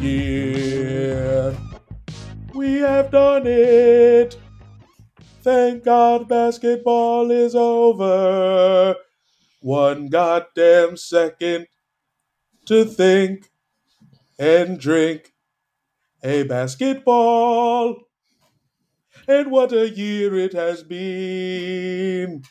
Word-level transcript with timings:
year. 0.00 1.56
We 2.54 2.74
have 2.74 3.10
done 3.10 3.46
it. 3.46 4.36
Thank 5.42 5.84
God 5.84 6.28
basketball 6.28 7.30
is 7.30 7.54
over. 7.54 8.96
One 9.60 10.08
goddamn 10.08 10.96
second 10.96 11.66
to 12.66 12.84
think 12.84 13.50
and 14.38 14.78
drink 14.78 15.32
a 16.22 16.44
basketball. 16.44 17.96
And 19.28 19.50
what 19.50 19.72
a 19.72 19.88
year 19.88 20.34
it 20.34 20.52
has 20.52 20.82
been. 20.82 22.42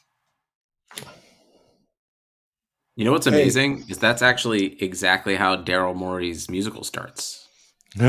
You 2.95 3.05
know 3.05 3.11
what's 3.11 3.25
Hey. 3.27 3.31
amazing 3.41 3.85
is 3.89 3.97
that's 3.97 4.21
actually 4.21 4.81
exactly 4.83 5.35
how 5.35 5.55
Daryl 5.57 5.95
Morey's 5.95 6.49
musical 6.49 6.83
starts. 6.83 7.47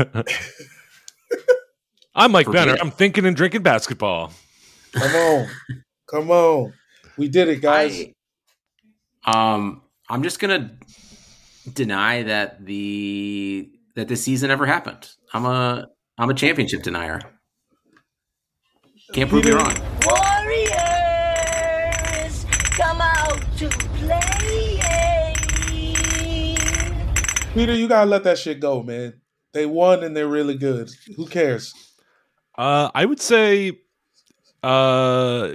I'm 2.15 2.31
Mike 2.31 2.45
For 2.45 2.53
Benner. 2.53 2.73
me. 2.73 2.79
I'm 2.81 2.91
thinking 2.91 3.25
and 3.25 3.35
drinking 3.35 3.63
basketball. 3.63 4.31
Come 4.93 5.15
on. 5.15 5.47
Come 6.09 6.31
on. 6.31 6.73
We 7.17 7.27
did 7.29 7.47
it, 7.49 7.61
guys. 7.61 8.05
I, 9.25 9.53
um, 9.55 9.81
I'm 10.09 10.23
just 10.23 10.39
gonna 10.39 10.77
deny 11.73 12.23
that 12.23 12.63
the 12.65 13.69
that 13.95 14.07
this 14.07 14.23
season 14.23 14.51
ever 14.51 14.65
happened. 14.65 15.09
I'm 15.33 15.45
a 15.45 15.87
I'm 16.17 16.29
a 16.29 16.33
championship 16.33 16.83
denier. 16.83 17.21
Can't 19.13 19.29
prove 19.29 19.43
me 19.45 19.51
Peter- 19.51 19.57
wrong. 19.63 19.75
Warriors, 20.05 20.71
Peter, 27.55 27.73
you 27.73 27.87
gotta 27.87 28.09
let 28.09 28.23
that 28.25 28.37
shit 28.37 28.59
go, 28.59 28.83
man. 28.83 29.13
They 29.53 29.65
won 29.65 30.03
and 30.03 30.15
they're 30.15 30.27
really 30.27 30.57
good. 30.57 30.91
Who 31.15 31.25
cares? 31.25 31.73
Uh, 32.57 32.89
I 32.93 33.05
would 33.05 33.21
say, 33.21 33.79
uh, 34.61 35.49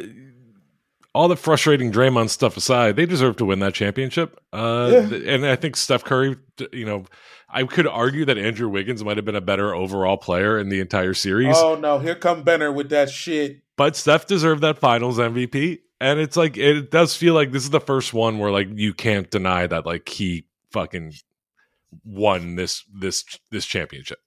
all 1.15 1.29
the 1.29 1.37
frustrating 1.37 1.93
Draymond 1.93 2.31
stuff 2.31 2.57
aside, 2.57 2.97
they 2.97 3.05
deserve 3.05 3.37
to 3.37 3.45
win 3.45 3.59
that 3.61 3.75
championship. 3.75 4.39
Uh, 4.53 4.89
Yeah. 4.93 5.09
th- 5.09 5.23
and 5.27 5.45
I 5.47 5.57
think 5.57 5.77
Steph 5.77 6.05
Curry, 6.05 6.37
you 6.73 6.87
know, 6.87 7.05
I 7.51 7.65
could 7.65 7.87
argue 7.87 8.25
that 8.27 8.39
Andrew 8.39 8.69
Wiggins 8.69 9.03
might 9.05 9.17
have 9.19 9.27
been 9.27 9.35
a 9.37 9.41
better 9.41 9.75
overall 9.75 10.17
player 10.17 10.59
in 10.59 10.69
the 10.69 10.81
entire 10.81 11.15
series, 11.15 11.57
Oh 11.59 11.75
no, 11.75 11.99
here 11.99 12.15
come 12.15 12.43
Benner 12.45 12.71
with 12.73 12.89
that 12.91 13.11
shit. 13.11 13.61
but 13.77 13.97
Steph 13.97 14.27
deserved 14.27 14.63
that 14.63 14.79
Finals 14.79 15.19
MVP. 15.19 15.81
And 16.01 16.19
it's 16.19 16.37
like 16.37 16.57
it 16.57 16.91
does 16.91 17.15
feel 17.15 17.35
like 17.35 17.53
this 17.53 17.65
is 17.65 17.71
the 17.71 17.81
first 17.81 18.15
one 18.15 18.39
where 18.39 18.51
like 18.51 18.69
you 18.73 18.95
can't 18.95 19.31
deny 19.31 19.67
that 19.67 19.85
like 19.85 20.09
he 20.09 20.47
fucking 20.73 21.13
won 22.05 22.57
this 22.57 22.85
this 22.93 23.25
this 23.51 23.67
championship. 23.67 24.19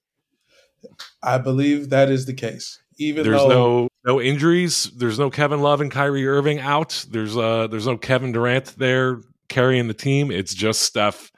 I 1.22 1.38
believe 1.38 1.90
that 1.90 2.10
is 2.10 2.26
the 2.26 2.34
case. 2.34 2.78
Even 2.98 3.24
There's 3.24 3.40
though 3.40 3.48
no 3.48 3.88
no 4.04 4.20
injuries. 4.20 4.90
There's 4.96 5.18
no 5.18 5.30
Kevin 5.30 5.60
Love 5.60 5.80
and 5.80 5.90
Kyrie 5.90 6.26
Irving 6.26 6.60
out. 6.60 7.04
There's 7.10 7.36
uh 7.36 7.66
there's 7.66 7.86
no 7.86 7.96
Kevin 7.96 8.32
Durant 8.32 8.76
there 8.78 9.20
carrying 9.48 9.88
the 9.88 9.94
team. 9.94 10.30
It's 10.30 10.54
just 10.54 10.82
Steph 10.82 11.32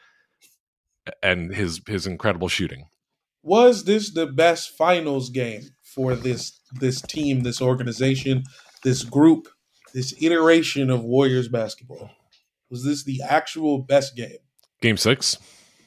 and 1.23 1.55
his 1.55 1.81
his 1.87 2.07
incredible 2.07 2.49
shooting. 2.49 2.87
was 3.43 3.85
this 3.85 4.13
the 4.13 4.27
best 4.27 4.77
finals 4.77 5.31
game 5.31 5.63
for 5.83 6.15
this 6.15 6.61
this 6.81 7.01
team, 7.01 7.43
this 7.43 7.63
organization, 7.63 8.43
this 8.83 9.03
group, 9.03 9.49
this 9.95 10.15
iteration 10.21 10.91
of 10.91 11.03
Warriors 11.05 11.49
basketball? 11.49 12.11
Was 12.71 12.85
this 12.85 13.05
the 13.05 13.23
actual 13.27 13.79
best 13.79 14.17
game? 14.17 14.39
Game 14.83 14.97
six. 14.97 15.39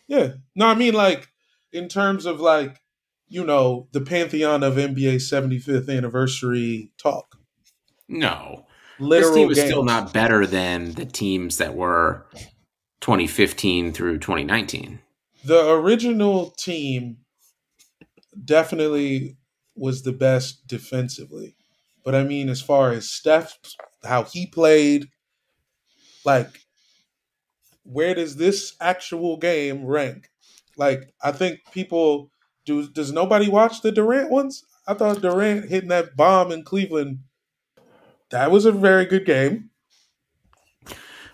Yeah. 0.10 0.34
No, 0.56 0.68
I 0.68 0.76
mean 0.76 0.94
like 0.96 1.28
in 1.72 1.88
terms 1.88 2.26
of 2.26 2.42
like, 2.42 2.82
you 3.30 3.46
know, 3.46 3.88
the 3.94 4.02
pantheon 4.02 4.64
of 4.64 4.74
NBA 4.76 5.16
75th 5.18 5.88
anniversary 5.96 6.92
talk. 6.98 7.38
No, 8.10 8.66
Literal 9.00 9.32
this 9.32 9.36
team 9.36 9.52
is 9.52 9.58
games. 9.60 9.70
still 9.70 9.84
not 9.86 10.12
better 10.12 10.46
than 10.48 10.94
the 10.94 11.06
teams 11.06 11.58
that 11.58 11.76
were 11.76 12.26
2015 13.02 13.94
through 13.94 14.18
2019. 14.20 15.00
the 15.46 15.70
original 15.72 16.50
team 16.58 17.18
definitely 18.46 19.38
was 19.76 20.04
the 20.04 20.12
best 20.12 20.68
defensively. 20.68 21.56
But 22.04 22.16
I 22.16 22.24
mean, 22.24 22.50
as 22.50 22.62
far 22.62 22.92
as 22.92 23.10
Steph, 23.10 23.58
how 24.04 24.24
he 24.24 24.48
played, 24.48 25.08
like, 26.26 26.62
where 27.92 28.14
does 28.14 28.36
this 28.36 28.76
actual 28.80 29.38
game 29.38 29.86
rank? 29.86 30.30
Like, 30.78 31.14
I 31.24 31.32
think 31.32 31.60
people 31.72 32.32
do. 32.66 32.88
Does 32.88 33.12
nobody 33.12 33.50
watch 33.50 33.82
the 33.82 33.92
Durant 33.92 34.30
ones? 34.30 34.64
I 34.88 34.94
thought 34.94 35.22
Durant 35.22 35.70
hitting 35.70 35.90
that 35.90 36.16
bomb 36.16 36.52
in 36.52 36.64
Cleveland. 36.64 37.20
That 38.32 38.52
was 38.52 38.66
a 38.66 38.72
very 38.72 39.06
good 39.06 39.26
game. 39.26 39.72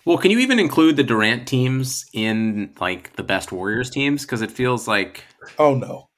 Well, 0.06 0.18
can 0.18 0.32
you 0.32 0.40
even 0.40 0.60
include 0.60 0.98
the 0.98 1.04
Durant 1.04 1.48
teams 1.48 2.06
in 2.14 2.74
like 2.80 3.16
the 3.16 3.24
best 3.24 3.52
Warriors 3.52 3.90
teams? 3.90 4.22
Because 4.22 4.42
it 4.42 4.52
feels 4.52 4.88
like 4.88 5.24
Oh 5.58 5.76
no, 5.76 6.10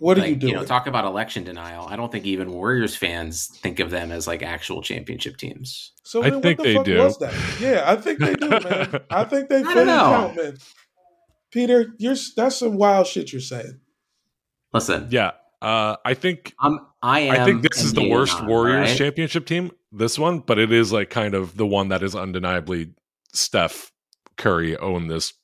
what 0.00 0.18
are 0.18 0.22
like, 0.22 0.30
you 0.30 0.36
doing? 0.36 0.54
know, 0.54 0.64
talk 0.64 0.86
about 0.86 1.04
election 1.04 1.44
denial. 1.44 1.86
I 1.88 1.96
don't 1.96 2.10
think 2.10 2.24
even 2.24 2.50
Warriors 2.52 2.96
fans 2.96 3.46
think 3.46 3.80
of 3.80 3.90
them 3.90 4.10
as 4.10 4.26
like 4.26 4.42
actual 4.42 4.82
championship 4.82 5.36
teams. 5.36 5.92
So 6.02 6.22
I 6.22 6.30
think 6.30 6.58
what 6.58 6.66
the 6.66 6.78
they 6.78 6.82
do. 6.82 7.64
Yeah, 7.64 7.84
I 7.86 7.96
think 7.96 8.18
they 8.18 8.34
do, 8.34 8.48
man. 8.50 9.00
I 9.10 9.24
think 9.24 9.48
they 9.48 9.62
don't 9.62 9.86
know. 9.86 10.32
count, 10.34 10.36
man. 10.36 10.56
Peter, 11.50 11.94
you're 11.98 12.16
that's 12.36 12.56
some 12.56 12.76
wild 12.76 13.06
shit 13.06 13.32
you're 13.32 13.40
saying. 13.40 13.80
Listen, 14.72 15.08
Yeah. 15.10 15.32
Uh, 15.62 15.96
I 16.06 16.14
think 16.14 16.54
I'm, 16.58 16.78
I 17.02 17.20
am. 17.20 17.40
I 17.42 17.44
think 17.44 17.60
this 17.60 17.82
is 17.84 17.92
the 17.92 18.08
worst 18.08 18.40
on, 18.40 18.46
Warriors 18.46 18.88
right? 18.88 18.96
championship 18.96 19.44
team. 19.44 19.70
This 19.92 20.18
one, 20.18 20.38
but 20.38 20.58
it 20.58 20.72
is 20.72 20.90
like 20.90 21.10
kind 21.10 21.34
of 21.34 21.56
the 21.56 21.66
one 21.66 21.88
that 21.88 22.02
is 22.02 22.14
undeniably 22.14 22.94
Steph 23.34 23.92
Curry 24.38 24.78
owned 24.78 25.10
this 25.10 25.34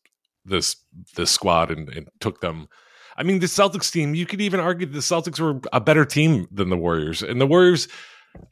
this 0.47 0.77
this 1.17 1.31
squad 1.31 1.71
and, 1.71 1.91
and 1.91 2.09
took 2.21 2.41
them. 2.41 2.69
I 3.17 3.23
mean, 3.23 3.39
the 3.39 3.47
Celtics 3.47 3.91
team. 3.91 4.15
You 4.15 4.27
could 4.27 4.41
even 4.41 4.61
argue 4.61 4.87
the 4.87 4.99
Celtics 4.99 5.41
were 5.41 5.61
a 5.73 5.81
better 5.81 6.05
team 6.05 6.47
than 6.51 6.69
the 6.69 6.77
Warriors, 6.77 7.23
and 7.23 7.41
the 7.41 7.47
Warriors. 7.47 7.89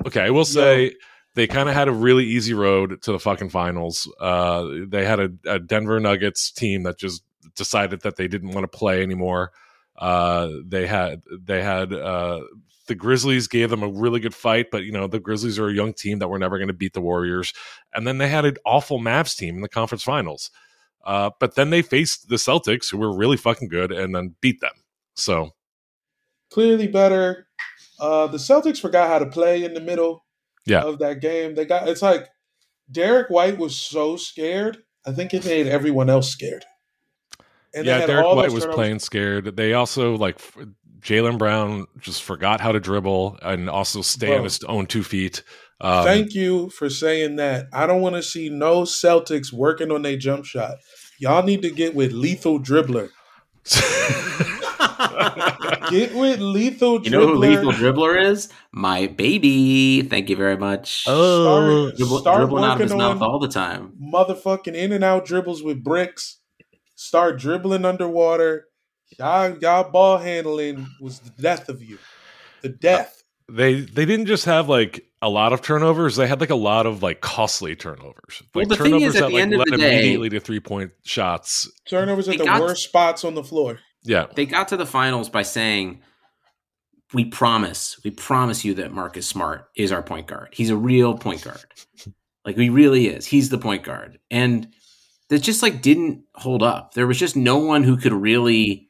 Okay, 0.06 0.22
I 0.22 0.30
will 0.30 0.46
say 0.46 0.94
they 1.34 1.46
kind 1.46 1.68
of 1.68 1.74
had 1.74 1.88
a 1.88 1.92
really 1.92 2.24
easy 2.24 2.54
road 2.54 3.02
to 3.02 3.12
the 3.12 3.18
fucking 3.18 3.50
finals. 3.50 4.10
Uh, 4.20 4.68
they 4.86 5.04
had 5.04 5.20
a, 5.20 5.30
a 5.46 5.58
Denver 5.58 6.00
Nuggets 6.00 6.50
team 6.50 6.84
that 6.84 6.98
just 6.98 7.22
decided 7.54 8.00
that 8.02 8.16
they 8.16 8.28
didn't 8.28 8.52
want 8.52 8.64
to 8.64 8.78
play 8.78 9.02
anymore. 9.02 9.52
Uh, 9.98 10.48
they 10.64 10.86
had 10.86 11.22
they 11.30 11.62
had 11.62 11.92
uh, 11.92 12.40
the 12.86 12.94
Grizzlies 12.94 13.48
gave 13.48 13.70
them 13.70 13.82
a 13.82 13.88
really 13.88 14.20
good 14.20 14.34
fight, 14.34 14.66
but 14.70 14.84
you 14.84 14.92
know 14.92 15.06
the 15.06 15.20
Grizzlies 15.20 15.58
are 15.58 15.68
a 15.68 15.74
young 15.74 15.92
team 15.92 16.18
that 16.18 16.28
were 16.28 16.38
never 16.38 16.58
going 16.58 16.68
to 16.68 16.74
beat 16.74 16.92
the 16.92 17.00
Warriors. 17.00 17.52
And 17.94 18.06
then 18.06 18.18
they 18.18 18.28
had 18.28 18.44
an 18.44 18.56
awful 18.64 18.98
Mavs 18.98 19.36
team 19.36 19.56
in 19.56 19.62
the 19.62 19.68
conference 19.68 20.02
finals. 20.02 20.50
Uh, 21.04 21.30
but 21.40 21.54
then 21.54 21.70
they 21.70 21.82
faced 21.82 22.28
the 22.28 22.36
Celtics, 22.36 22.90
who 22.90 22.98
were 22.98 23.14
really 23.14 23.36
fucking 23.36 23.68
good, 23.68 23.92
and 23.92 24.14
then 24.14 24.34
beat 24.40 24.60
them. 24.60 24.72
So 25.14 25.50
Clearly 26.50 26.86
better. 26.86 27.46
Uh, 28.00 28.26
the 28.28 28.38
Celtics 28.38 28.80
forgot 28.80 29.08
how 29.08 29.18
to 29.18 29.26
play 29.26 29.64
in 29.64 29.74
the 29.74 29.80
middle 29.80 30.24
Yeah. 30.66 30.82
of 30.82 30.98
that 31.00 31.20
game. 31.20 31.54
They 31.54 31.64
got 31.64 31.88
it's 31.88 32.02
like 32.02 32.28
Derrick 32.90 33.28
White 33.30 33.58
was 33.58 33.78
so 33.80 34.16
scared. 34.16 34.78
I 35.06 35.12
think 35.12 35.34
it 35.34 35.44
made 35.44 35.66
everyone 35.66 36.08
else 36.10 36.30
scared. 36.30 36.64
And 37.74 37.86
yeah, 37.86 38.06
Derrick 38.06 38.26
White 38.26 38.52
was 38.52 38.62
turnovers. 38.62 38.74
playing 38.74 38.98
scared. 39.00 39.56
They 39.56 39.72
also 39.74 40.16
like 40.16 40.38
Jaylen 41.00 41.38
Brown 41.38 41.86
just 41.98 42.22
forgot 42.22 42.60
how 42.60 42.72
to 42.72 42.80
dribble 42.80 43.38
and 43.42 43.68
also 43.68 44.00
stay 44.00 44.28
Bro. 44.28 44.38
on 44.38 44.44
his 44.44 44.62
own 44.64 44.86
two 44.86 45.02
feet. 45.02 45.42
Um, 45.84 46.04
Thank 46.04 46.34
you 46.34 46.70
for 46.70 46.88
saying 46.88 47.36
that. 47.36 47.66
I 47.72 47.86
don't 47.86 48.00
want 48.00 48.14
to 48.16 48.22
see 48.22 48.48
no 48.48 48.82
Celtics 48.82 49.52
working 49.52 49.92
on 49.92 50.00
their 50.02 50.16
jump 50.16 50.46
shot. 50.46 50.78
Y'all 51.18 51.42
need 51.42 51.60
to 51.62 51.70
get 51.70 51.94
with 51.94 52.12
lethal 52.12 52.58
dribbler. 52.58 53.10
Get 55.90 56.14
with 56.14 56.40
lethal 56.40 56.98
dribbler. 57.00 57.04
You 57.04 57.10
know 57.10 57.26
who 57.28 57.34
lethal 57.36 57.72
dribbler 57.72 58.22
is? 58.30 58.48
My 58.72 59.06
baby. 59.06 60.02
Thank 60.02 60.30
you 60.30 60.36
very 60.36 60.56
much. 60.56 61.04
oh, 61.06 61.88
Start, 61.90 61.96
Dribble, 61.96 62.18
start 62.18 62.38
dribbling 62.38 62.64
out 62.64 62.74
of 62.74 62.80
his 62.80 62.94
mouth 62.94 63.20
all 63.20 63.38
the 63.38 63.48
time. 63.48 63.92
motherfucking 64.00 64.74
in 64.74 64.92
and 64.92 65.04
out 65.04 65.24
dribbles 65.26 65.62
with 65.62 65.84
bricks. 65.84 66.38
Start 66.94 67.38
dribbling 67.38 67.84
underwater. 67.84 68.66
Y'all, 69.18 69.56
y'all 69.58 69.90
ball 69.90 70.18
handling 70.18 70.86
was 71.00 71.20
the 71.20 71.30
death 71.42 71.68
of 71.68 71.82
you. 71.82 71.98
The 72.62 72.70
death. 72.70 73.22
they 73.48 73.80
they 73.82 74.06
didn't 74.06 74.26
just 74.26 74.46
have 74.46 74.68
like 74.68 75.04
a 75.24 75.28
lot 75.30 75.52
of 75.52 75.62
turnovers; 75.62 76.16
they 76.16 76.26
had 76.26 76.40
like 76.40 76.50
a 76.50 76.54
lot 76.54 76.86
of 76.86 77.02
like 77.02 77.20
costly 77.20 77.74
turnovers. 77.74 78.42
Well, 78.54 78.62
Like 78.64 78.68
the 78.68 78.76
thing 78.76 78.92
turnovers 78.92 79.14
is, 79.14 79.16
at 79.16 79.20
that 79.22 79.28
the 79.28 79.34
like 79.34 79.42
end 79.42 79.52
of 79.54 79.58
led 79.60 79.68
the 79.68 79.76
day- 79.78 79.98
immediately 79.98 80.28
to 80.30 80.40
three 80.40 80.60
point 80.60 80.92
shots. 81.04 81.68
Turnovers 81.88 82.28
at 82.28 82.38
the 82.38 82.44
got- 82.44 82.60
worst 82.60 82.84
spots 82.84 83.24
on 83.24 83.34
the 83.34 83.42
floor. 83.44 83.78
Yeah, 84.02 84.26
They 84.34 84.44
got 84.46 84.68
to 84.68 84.76
the 84.76 84.84
finals 84.86 85.30
by 85.30 85.42
saying, 85.42 86.02
"We 87.14 87.24
promise, 87.24 87.98
we 88.04 88.10
promise 88.10 88.64
you 88.64 88.74
that 88.74 88.92
Marcus 88.92 89.26
Smart 89.26 89.68
is 89.76 89.92
our 89.92 90.02
point 90.02 90.26
guard. 90.26 90.48
He's 90.52 90.70
a 90.70 90.76
real 90.76 91.16
point 91.16 91.42
guard. 91.42 91.64
Like 92.46 92.58
he 92.58 92.68
really 92.68 93.06
is. 93.06 93.24
He's 93.24 93.48
the 93.48 93.56
point 93.56 93.84
guard." 93.84 94.18
And 94.30 94.68
that 95.30 95.38
just 95.38 95.62
like 95.62 95.80
didn't 95.80 96.24
hold 96.34 96.62
up. 96.62 96.92
There 96.92 97.06
was 97.06 97.18
just 97.18 97.34
no 97.36 97.56
one 97.56 97.82
who 97.82 97.96
could 97.96 98.12
really 98.12 98.88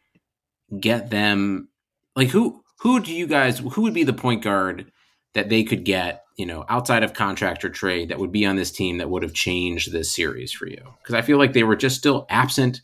get 0.81 1.10
them 1.10 1.69
like 2.16 2.31
who 2.31 2.60
who 2.81 2.98
do 2.98 3.14
you 3.14 3.28
guys 3.28 3.60
who 3.60 3.82
would 3.82 3.94
be 3.94 4.02
the 4.02 4.12
point 4.12 4.42
guard 4.42 4.90
that 5.34 5.48
they 5.50 5.62
could 5.62 5.84
get, 5.84 6.23
you 6.36 6.46
know, 6.46 6.64
outside 6.69 7.02
of 7.02 7.14
contract 7.14 7.64
or 7.64 7.70
trade 7.70 8.08
that 8.08 8.19
would 8.19 8.32
be 8.32 8.44
on 8.46 8.56
this 8.56 8.70
team 8.70 8.98
that 8.98 9.10
would 9.10 9.22
have 9.22 9.34
changed 9.34 9.92
this 9.92 10.14
series 10.14 10.52
for 10.52 10.66
you? 10.66 10.82
Because 11.02 11.14
I 11.14 11.22
feel 11.22 11.38
like 11.38 11.52
they 11.52 11.62
were 11.62 11.76
just 11.76 11.96
still 11.96 12.26
absent 12.28 12.81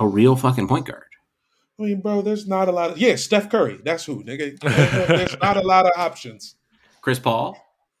a 0.00 0.06
real 0.06 0.36
fucking 0.36 0.68
point 0.68 0.86
guard. 0.86 1.04
I 1.78 1.82
mean, 1.82 2.00
bro, 2.00 2.22
there's 2.22 2.46
not 2.46 2.68
a 2.68 2.72
lot 2.72 2.92
of 2.92 2.98
yeah, 2.98 3.16
Steph 3.16 3.50
Curry. 3.50 3.80
That's 3.84 4.04
who, 4.04 4.22
nigga. 4.22 4.58
there's 5.08 5.36
not 5.42 5.56
a 5.56 5.62
lot 5.62 5.86
of 5.86 5.92
options. 5.96 6.54
Chris 7.00 7.18
Paul? 7.18 7.56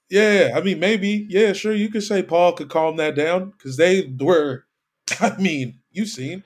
Yeah, 0.08 0.52
I 0.54 0.60
mean, 0.60 0.78
maybe. 0.78 1.26
Yeah, 1.28 1.52
sure. 1.52 1.74
You 1.74 1.88
could 1.88 2.04
say 2.04 2.22
Paul 2.22 2.52
could 2.52 2.68
calm 2.68 2.96
that 2.96 3.14
down 3.14 3.50
because 3.50 3.76
they 3.76 4.14
were. 4.18 4.64
I 5.20 5.36
mean, 5.36 5.80
you 5.90 6.06
seen. 6.06 6.44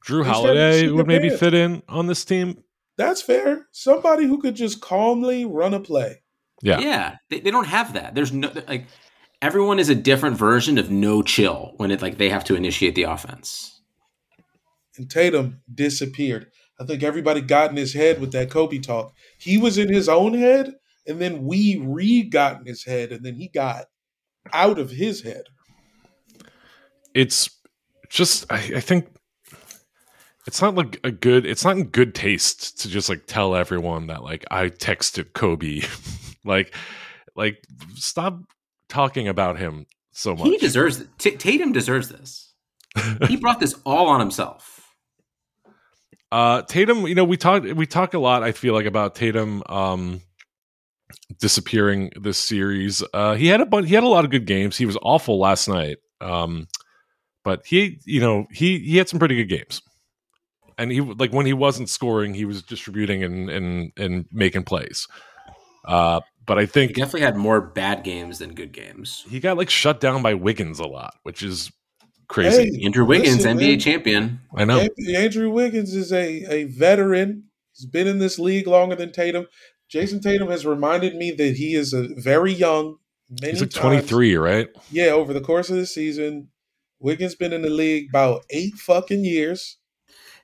Drew 0.00 0.24
They 0.24 0.30
Holiday 0.30 0.88
would 0.88 1.06
maybe 1.06 1.30
fit 1.30 1.54
in 1.54 1.82
on 1.88 2.06
this 2.06 2.24
team. 2.24 2.62
That's 2.96 3.22
fair. 3.22 3.66
Somebody 3.72 4.26
who 4.26 4.40
could 4.40 4.56
just 4.56 4.80
calmly 4.80 5.44
run 5.44 5.74
a 5.74 5.80
play. 5.80 6.22
Yeah. 6.62 6.78
Yeah, 6.80 7.16
they, 7.30 7.40
they 7.40 7.50
don't 7.50 7.66
have 7.66 7.94
that. 7.94 8.14
There's 8.14 8.32
no 8.32 8.50
like 8.66 8.86
everyone 9.42 9.78
is 9.78 9.88
a 9.88 9.94
different 9.94 10.36
version 10.36 10.78
of 10.78 10.90
no 10.90 11.22
chill 11.22 11.74
when 11.76 11.90
it 11.90 12.02
like 12.02 12.18
they 12.18 12.30
have 12.30 12.44
to 12.44 12.54
initiate 12.54 12.94
the 12.94 13.04
offense. 13.04 13.80
And 14.96 15.10
Tatum 15.10 15.60
disappeared. 15.72 16.50
I 16.80 16.84
think 16.84 17.02
everybody 17.02 17.40
got 17.40 17.70
in 17.70 17.76
his 17.76 17.94
head 17.94 18.20
with 18.20 18.32
that 18.32 18.50
Kobe 18.50 18.78
talk. 18.78 19.14
He 19.38 19.58
was 19.58 19.78
in 19.78 19.92
his 19.92 20.08
own 20.08 20.34
head, 20.34 20.74
and 21.06 21.20
then 21.20 21.44
we 21.44 21.78
re 21.82 22.22
got 22.22 22.60
in 22.60 22.66
his 22.66 22.84
head, 22.84 23.12
and 23.12 23.24
then 23.24 23.34
he 23.34 23.48
got 23.48 23.86
out 24.52 24.78
of 24.78 24.90
his 24.90 25.22
head. 25.22 25.44
It's 27.14 27.50
just 28.08 28.50
I, 28.50 28.56
I 28.76 28.80
think 28.80 29.08
it's 30.46 30.62
not 30.62 30.74
like 30.74 31.00
a 31.02 31.10
good 31.10 31.44
it's 31.46 31.64
not 31.64 31.76
in 31.76 31.84
good 31.84 32.14
taste 32.14 32.80
to 32.80 32.88
just 32.88 33.08
like 33.08 33.26
tell 33.26 33.56
everyone 33.56 34.06
that 34.08 34.22
like 34.22 34.44
I 34.50 34.68
texted 34.68 35.32
Kobe. 35.32 35.82
like 36.46 36.74
like 37.34 37.62
stop 37.94 38.40
talking 38.88 39.28
about 39.28 39.58
him 39.58 39.86
so 40.12 40.34
much. 40.34 40.46
He 40.46 40.58
deserves 40.58 41.00
it. 41.00 41.08
T- 41.18 41.36
Tatum 41.36 41.72
deserves 41.72 42.08
this. 42.08 42.54
He 43.28 43.36
brought 43.40 43.60
this 43.60 43.74
all 43.84 44.08
on 44.08 44.20
himself. 44.20 44.76
Uh, 46.32 46.62
Tatum, 46.62 47.06
you 47.06 47.14
know, 47.14 47.24
we 47.24 47.36
talked 47.36 47.64
we 47.64 47.86
talk 47.86 48.14
a 48.14 48.18
lot. 48.18 48.42
I 48.42 48.52
feel 48.52 48.74
like 48.74 48.86
about 48.86 49.14
Tatum 49.14 49.62
um, 49.68 50.22
disappearing 51.38 52.10
this 52.20 52.38
series. 52.38 53.02
Uh, 53.12 53.34
he 53.34 53.46
had 53.46 53.60
a 53.60 53.66
bunch. 53.66 53.88
He 53.88 53.94
had 53.94 54.04
a 54.04 54.08
lot 54.08 54.24
of 54.24 54.30
good 54.30 54.46
games. 54.46 54.76
He 54.76 54.86
was 54.86 54.98
awful 55.02 55.38
last 55.38 55.68
night, 55.68 55.98
um, 56.20 56.66
but 57.44 57.64
he, 57.66 58.00
you 58.04 58.20
know, 58.20 58.46
he 58.50 58.78
he 58.80 58.96
had 58.96 59.08
some 59.08 59.18
pretty 59.18 59.36
good 59.36 59.48
games. 59.48 59.82
And 60.78 60.90
he 60.90 61.00
like 61.00 61.32
when 61.32 61.46
he 61.46 61.52
wasn't 61.52 61.88
scoring, 61.88 62.34
he 62.34 62.44
was 62.44 62.62
distributing 62.62 63.22
and 63.22 63.48
and 63.48 63.92
and 63.96 64.26
making 64.32 64.64
plays. 64.64 65.06
Uh, 65.86 66.20
but 66.46 66.58
I 66.58 66.62
He 66.62 66.66
think 66.66 66.94
definitely 66.94 67.22
had 67.22 67.36
more 67.36 67.60
bad 67.60 68.04
games 68.04 68.38
than 68.38 68.54
good 68.54 68.72
games. 68.72 69.24
he 69.28 69.40
got 69.40 69.56
like 69.56 69.70
shut 69.70 70.00
down 70.00 70.22
by 70.22 70.34
Wiggins 70.34 70.78
a 70.78 70.86
lot, 70.86 71.14
which 71.22 71.42
is 71.42 71.70
crazy. 72.28 72.76
Hey, 72.78 72.84
Andrew 72.84 73.04
Wiggins, 73.04 73.38
Listen, 73.38 73.58
NBA 73.58 73.68
man. 73.70 73.78
champion. 73.78 74.40
I 74.54 74.64
know. 74.64 74.86
Andrew 75.14 75.50
Wiggins 75.50 75.94
is 75.94 76.12
a, 76.12 76.44
a 76.52 76.64
veteran. 76.64 77.44
He's 77.74 77.86
been 77.86 78.06
in 78.06 78.18
this 78.18 78.38
league 78.38 78.66
longer 78.66 78.96
than 78.96 79.12
Tatum. 79.12 79.46
Jayson 79.92 80.20
Tatum 80.20 80.48
has 80.48 80.66
reminded 80.66 81.14
me 81.14 81.30
that 81.32 81.56
he 81.56 81.74
is 81.74 81.92
a 81.92 82.08
very 82.16 82.52
young. 82.52 82.96
Many 83.40 83.52
He's 83.52 83.60
like 83.60 83.70
twenty 83.70 84.00
three, 84.00 84.36
right? 84.36 84.68
Yeah, 84.90 85.06
over 85.08 85.32
the 85.32 85.40
course 85.40 85.68
of 85.70 85.76
the 85.76 85.86
season, 85.86 86.48
Wiggins 87.00 87.34
been 87.34 87.52
in 87.52 87.62
the 87.62 87.70
league 87.70 88.08
about 88.08 88.44
eight 88.50 88.74
fucking 88.74 89.24
years. 89.24 89.78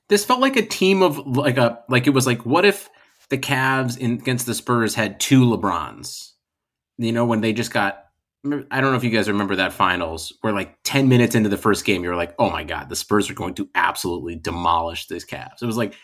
This 0.09 0.25
felt 0.25 0.41
like 0.41 0.57
a 0.57 0.67
team 0.67 1.01
of 1.03 1.19
like 1.27 1.57
a 1.59 1.79
like 1.89 2.07
it 2.07 2.11
was 2.11 2.27
like 2.27 2.45
what 2.45 2.65
if 2.65 2.91
the 3.33 3.39
Cavs 3.39 3.99
in, 3.99 4.13
against 4.13 4.47
the 4.47 4.55
Spurs 4.55 4.95
had 4.95 5.19
two 5.19 5.41
LeBrons? 5.41 6.33
You 6.99 7.11
know 7.11 7.25
when 7.25 7.41
they 7.41 7.53
just 7.53 7.73
got. 7.73 7.99
I 8.45 8.81
don't 8.81 8.91
know 8.91 8.97
if 8.97 9.05
you 9.05 9.11
guys 9.11 9.29
remember 9.29 9.57
that 9.57 9.73
finals 9.73 10.37
where 10.41 10.53
like 10.53 10.77
ten 10.85 11.09
minutes 11.09 11.35
into 11.35 11.49
the 11.49 11.57
first 11.57 11.85
game 11.85 12.03
you 12.03 12.11
were 12.11 12.17
like, 12.17 12.35
oh 12.39 12.51
my 12.51 12.65
god, 12.65 12.89
the 12.89 12.97
Spurs 12.97 13.31
are 13.31 13.35
going 13.35 13.55
to 13.55 13.69
absolutely 13.75 14.37
demolish 14.37 15.07
this 15.07 15.25
Cavs. 15.25 15.63
It 15.63 15.67
was 15.67 15.77
like 15.77 15.95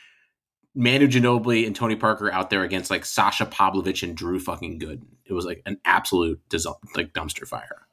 Manu 0.75 1.09
Ginobili 1.09 1.67
and 1.67 1.75
Tony 1.75 1.97
Parker 1.97 2.33
out 2.33 2.51
there 2.51 2.63
against 2.63 2.91
like 2.91 3.05
Sasha 3.05 3.45
Pavlovic 3.45 4.03
and 4.03 4.17
Drew 4.17 4.39
fucking 4.39 4.79
Good. 4.79 5.05
It 5.27 5.33
was 5.33 5.45
like 5.45 5.63
an 5.67 5.79
absolute 5.85 6.41
dis- 6.49 6.67
like 6.95 7.13
dumpster 7.13 7.47
fire. 7.47 7.87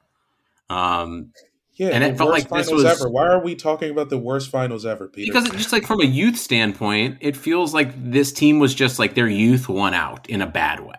Um, 0.70 1.32
Yeah, 1.78 1.88
And 1.88 2.02
it 2.02 2.16
felt 2.16 2.30
like 2.30 2.48
this 2.48 2.70
was- 2.70 2.84
ever. 2.84 3.08
Why 3.10 3.26
are 3.26 3.42
we 3.42 3.54
talking 3.54 3.90
about 3.90 4.08
the 4.08 4.16
worst 4.18 4.50
finals 4.50 4.86
ever, 4.86 5.08
Peter? 5.08 5.30
Because 5.30 5.46
it, 5.46 5.56
just 5.58 5.72
like 5.72 5.86
from 5.86 6.00
a 6.00 6.04
youth 6.06 6.38
standpoint, 6.38 7.18
it 7.20 7.36
feels 7.36 7.74
like 7.74 7.90
this 8.10 8.32
team 8.32 8.58
was 8.58 8.74
just 8.74 8.98
like 8.98 9.14
their 9.14 9.28
youth 9.28 9.68
won 9.68 9.92
out 9.92 10.28
in 10.30 10.40
a 10.40 10.46
bad 10.46 10.80
way. 10.80 10.94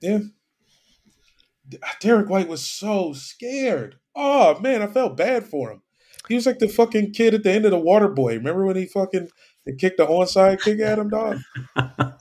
yeah, 0.00 0.18
ah, 1.84 1.96
Derrick 2.00 2.28
White 2.28 2.48
was 2.48 2.64
so 2.68 3.12
scared. 3.12 3.96
Oh 4.16 4.58
man, 4.58 4.82
I 4.82 4.88
felt 4.88 5.16
bad 5.16 5.44
for 5.44 5.70
him. 5.70 5.82
He 6.28 6.34
was 6.34 6.46
like 6.46 6.58
the 6.58 6.68
fucking 6.68 7.12
kid 7.12 7.34
at 7.34 7.42
the 7.44 7.50
end 7.52 7.64
of 7.64 7.70
the 7.70 7.78
Water 7.78 8.08
Boy. 8.08 8.34
Remember 8.34 8.64
when 8.66 8.76
he 8.76 8.86
fucking 8.86 9.28
they 9.66 9.72
kicked 9.76 9.98
the 9.98 10.06
onside 10.06 10.60
kick 10.62 10.80
at 10.80 10.98
him, 10.98 11.10
dog? 11.10 11.38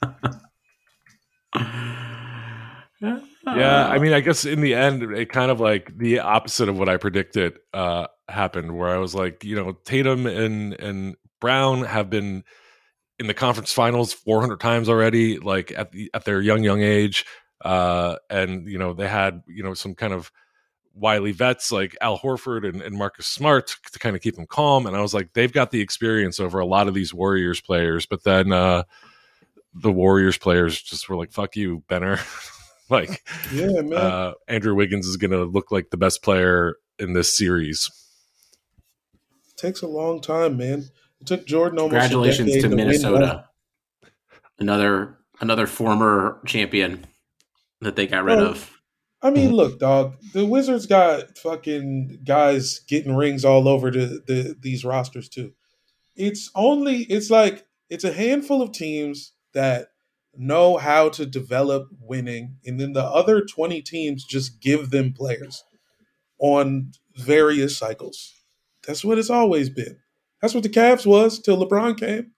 Yeah, 3.46 3.88
I 3.88 4.00
mean, 4.00 4.14
I 4.14 4.20
guess 4.20 4.46
in 4.46 4.62
the 4.62 4.74
end, 4.76 5.04
it 5.04 5.32
kind 5.32 5.52
of 5.52 5.60
like 5.60 5.98
the 5.98 6.20
opposite 6.20 6.70
of 6.70 6.78
what 6.78 6.90
I 6.90 6.98
predicted 6.98 7.60
uh, 7.74 8.08
happened, 8.28 8.78
where 8.78 8.90
I 8.90 8.98
was 8.98 9.16
like, 9.16 9.44
you 9.44 9.56
know, 9.56 9.74
Tatum 9.86 10.26
and 10.26 10.74
and 10.74 11.16
Brown 11.40 11.84
have 11.84 12.10
been 12.10 12.44
in 13.18 13.28
the 13.28 13.34
conference 13.34 13.74
finals 13.74 14.14
400 14.14 14.60
times 14.60 14.90
already, 14.90 15.38
like 15.40 15.72
at 15.72 15.92
the 15.92 16.10
at 16.14 16.26
their 16.26 16.42
young 16.42 16.64
young 16.64 16.82
age, 16.82 17.26
uh, 17.64 18.16
and 18.30 18.68
you 18.68 18.78
know 18.78 18.94
they 18.94 19.08
had 19.08 19.42
you 19.48 19.64
know 19.64 19.74
some 19.74 19.96
kind 19.96 20.14
of 20.14 20.32
wily 20.96 21.32
vets 21.32 21.72
like 21.72 21.96
Al 22.02 22.20
Horford 22.20 22.68
and, 22.68 22.82
and 22.82 22.98
Marcus 22.98 23.26
Smart 23.26 23.74
to 23.92 24.00
kind 24.00 24.16
of 24.16 24.22
keep 24.22 24.36
them 24.36 24.48
calm, 24.48 24.86
and 24.86 24.96
I 24.96 25.02
was 25.02 25.14
like, 25.14 25.34
they've 25.34 25.52
got 25.52 25.72
the 25.72 25.82
experience 25.82 26.40
over 26.40 26.60
a 26.60 26.66
lot 26.66 26.88
of 26.88 26.94
these 26.94 27.14
Warriors 27.14 27.62
players, 27.62 28.06
but 28.06 28.24
then 28.24 28.52
uh, 28.52 28.84
the 29.74 29.92
Warriors 29.92 30.38
players 30.38 30.82
just 30.82 31.08
were 31.10 31.16
like, 31.16 31.32
fuck 31.32 31.56
you, 31.56 31.84
Benner. 31.88 32.20
like 32.92 33.24
Yeah, 33.52 33.82
man. 33.82 33.94
uh, 33.94 34.34
Andrew 34.48 34.76
Wiggins 34.76 35.08
is 35.08 35.18
going 35.18 35.32
to 35.32 35.44
look 35.44 35.72
like 35.72 35.90
the 35.92 35.98
best 35.98 36.22
player 36.24 36.76
in 36.98 37.14
this 37.14 37.36
series. 37.36 37.90
takes 39.58 39.82
a 39.82 39.88
long 39.88 40.22
time, 40.22 40.58
man. 40.58 40.86
It 41.22 41.28
took 41.28 41.46
Jordan 41.46 41.80
almost 41.80 41.92
Congratulations 42.10 42.50
a 42.50 42.54
decade 42.62 42.70
to. 42.72 42.76
Minnesota, 42.76 43.46
another 44.58 45.18
another 45.42 45.68
former 45.68 46.40
champion 46.46 47.06
that 47.82 47.96
they 47.96 48.08
got 48.08 48.24
rid 48.24 48.38
Bro, 48.38 48.48
of. 48.50 48.72
I 49.22 49.32
mean, 49.32 49.52
look, 49.52 49.80
dog. 49.80 50.16
The 50.34 50.46
Wizards 50.46 50.86
got 50.86 51.38
fucking 51.38 52.20
guys 52.24 52.80
getting 52.88 53.16
rings 53.16 53.44
all 53.44 53.68
over 53.68 53.92
the, 53.92 54.24
the 54.26 54.56
these 54.60 54.86
rosters 54.86 55.28
too. 55.28 55.54
It's 56.16 56.50
only 56.56 57.00
it's 57.04 57.30
like 57.30 57.66
it's 57.90 58.06
a 58.06 58.14
handful 58.14 58.62
of 58.62 58.72
teams 58.72 59.34
that 59.54 59.90
know 60.36 60.78
how 60.78 61.10
to 61.10 61.26
develop 61.26 61.88
winning, 62.00 62.58
and 62.66 62.80
then 62.80 62.94
the 62.94 63.04
other 63.04 63.42
twenty 63.42 63.82
teams 63.82 64.24
just 64.24 64.62
give 64.62 64.90
them 64.92 65.14
players 65.14 65.64
on 66.40 66.92
various 67.16 67.78
cycles. 67.78 68.34
That's 68.86 69.04
what 69.04 69.18
it's 69.18 69.30
always 69.30 69.70
been. 69.70 69.98
That's 70.42 70.54
what 70.54 70.64
the 70.64 70.70
Cavs 70.70 71.06
was 71.06 71.40
till 71.40 71.58
LeBron 71.58 72.00
came. 72.00 72.32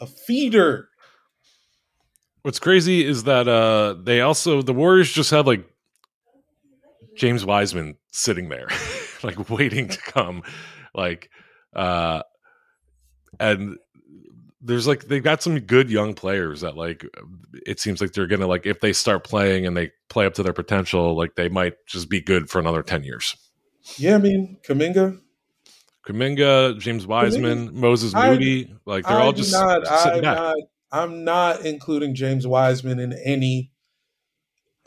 A 0.00 0.06
feeder. 0.06 0.88
What's 2.42 2.58
crazy 2.58 3.04
is 3.04 3.24
that 3.24 3.46
uh, 3.46 3.94
they 4.02 4.20
also 4.20 4.62
the 4.62 4.72
Warriors 4.72 5.12
just 5.12 5.30
have 5.30 5.46
like 5.46 5.64
James 7.16 7.44
Wiseman 7.44 7.96
sitting 8.10 8.48
there, 8.48 8.68
like 9.22 9.50
waiting 9.50 9.88
to 9.88 9.98
come, 9.98 10.42
like, 10.94 11.30
uh, 11.74 12.22
and 13.38 13.76
there's 14.62 14.86
like 14.86 15.08
they've 15.08 15.22
got 15.22 15.42
some 15.42 15.58
good 15.60 15.90
young 15.90 16.14
players 16.14 16.60
that 16.60 16.76
like 16.76 17.04
it 17.66 17.80
seems 17.80 18.00
like 18.00 18.12
they're 18.12 18.26
gonna 18.28 18.46
like 18.46 18.64
if 18.64 18.80
they 18.80 18.92
start 18.92 19.24
playing 19.24 19.66
and 19.66 19.76
they 19.76 19.90
play 20.08 20.24
up 20.24 20.34
to 20.34 20.42
their 20.42 20.52
potential, 20.52 21.16
like 21.16 21.34
they 21.34 21.48
might 21.48 21.74
just 21.86 22.08
be 22.08 22.20
good 22.20 22.48
for 22.48 22.58
another 22.60 22.82
ten 22.82 23.02
years. 23.02 23.36
Yeah, 23.96 24.14
I 24.14 24.18
mean, 24.18 24.58
Kuminga, 24.66 25.18
Kuminga, 26.06 26.78
James 26.78 27.06
Wiseman, 27.06 27.78
Moses 27.78 28.14
I- 28.14 28.30
Moody, 28.30 28.72
like 28.86 29.04
they're 29.04 29.16
I 29.18 29.22
all 29.22 29.32
just 29.32 29.52
not, 29.52 29.84
sitting 29.86 30.18
I'm 30.18 30.22
back. 30.22 30.36
not. 30.36 30.56
I'm 30.92 31.24
not 31.24 31.64
including 31.64 32.14
James 32.14 32.46
Wiseman 32.46 33.00
in 33.00 33.12
any. 33.24 33.72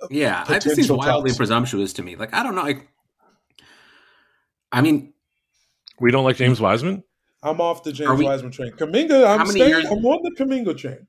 Uh, 0.02 0.08
yeah, 0.12 0.44
that 0.46 0.62
just 0.62 0.76
seems 0.76 0.92
wildly 0.92 1.30
talks. 1.32 1.38
presumptuous 1.38 1.94
to 1.94 2.04
me. 2.04 2.16
Like 2.16 2.34
I 2.34 2.44
don't 2.44 2.56
know. 2.56 2.62
Like, 2.64 2.88
I 4.72 4.82
mean, 4.82 5.14
we 6.00 6.12
don't 6.12 6.24
like 6.24 6.38
James 6.38 6.62
Wiseman. 6.62 7.04
I'm 7.46 7.62
off 7.62 7.84
the 7.84 7.92
James 7.94 8.18
we- 8.20 8.26
Wiseman 8.26 8.52
train. 8.52 8.72
Kuminga, 8.74 9.26
I'm 9.40 9.46
staying. 9.48 9.70
years- 9.70 9.86
I'm 9.86 10.06
on 10.06 10.20
the 10.24 10.32
Kuminga 10.38 10.78
train. 10.78 11.08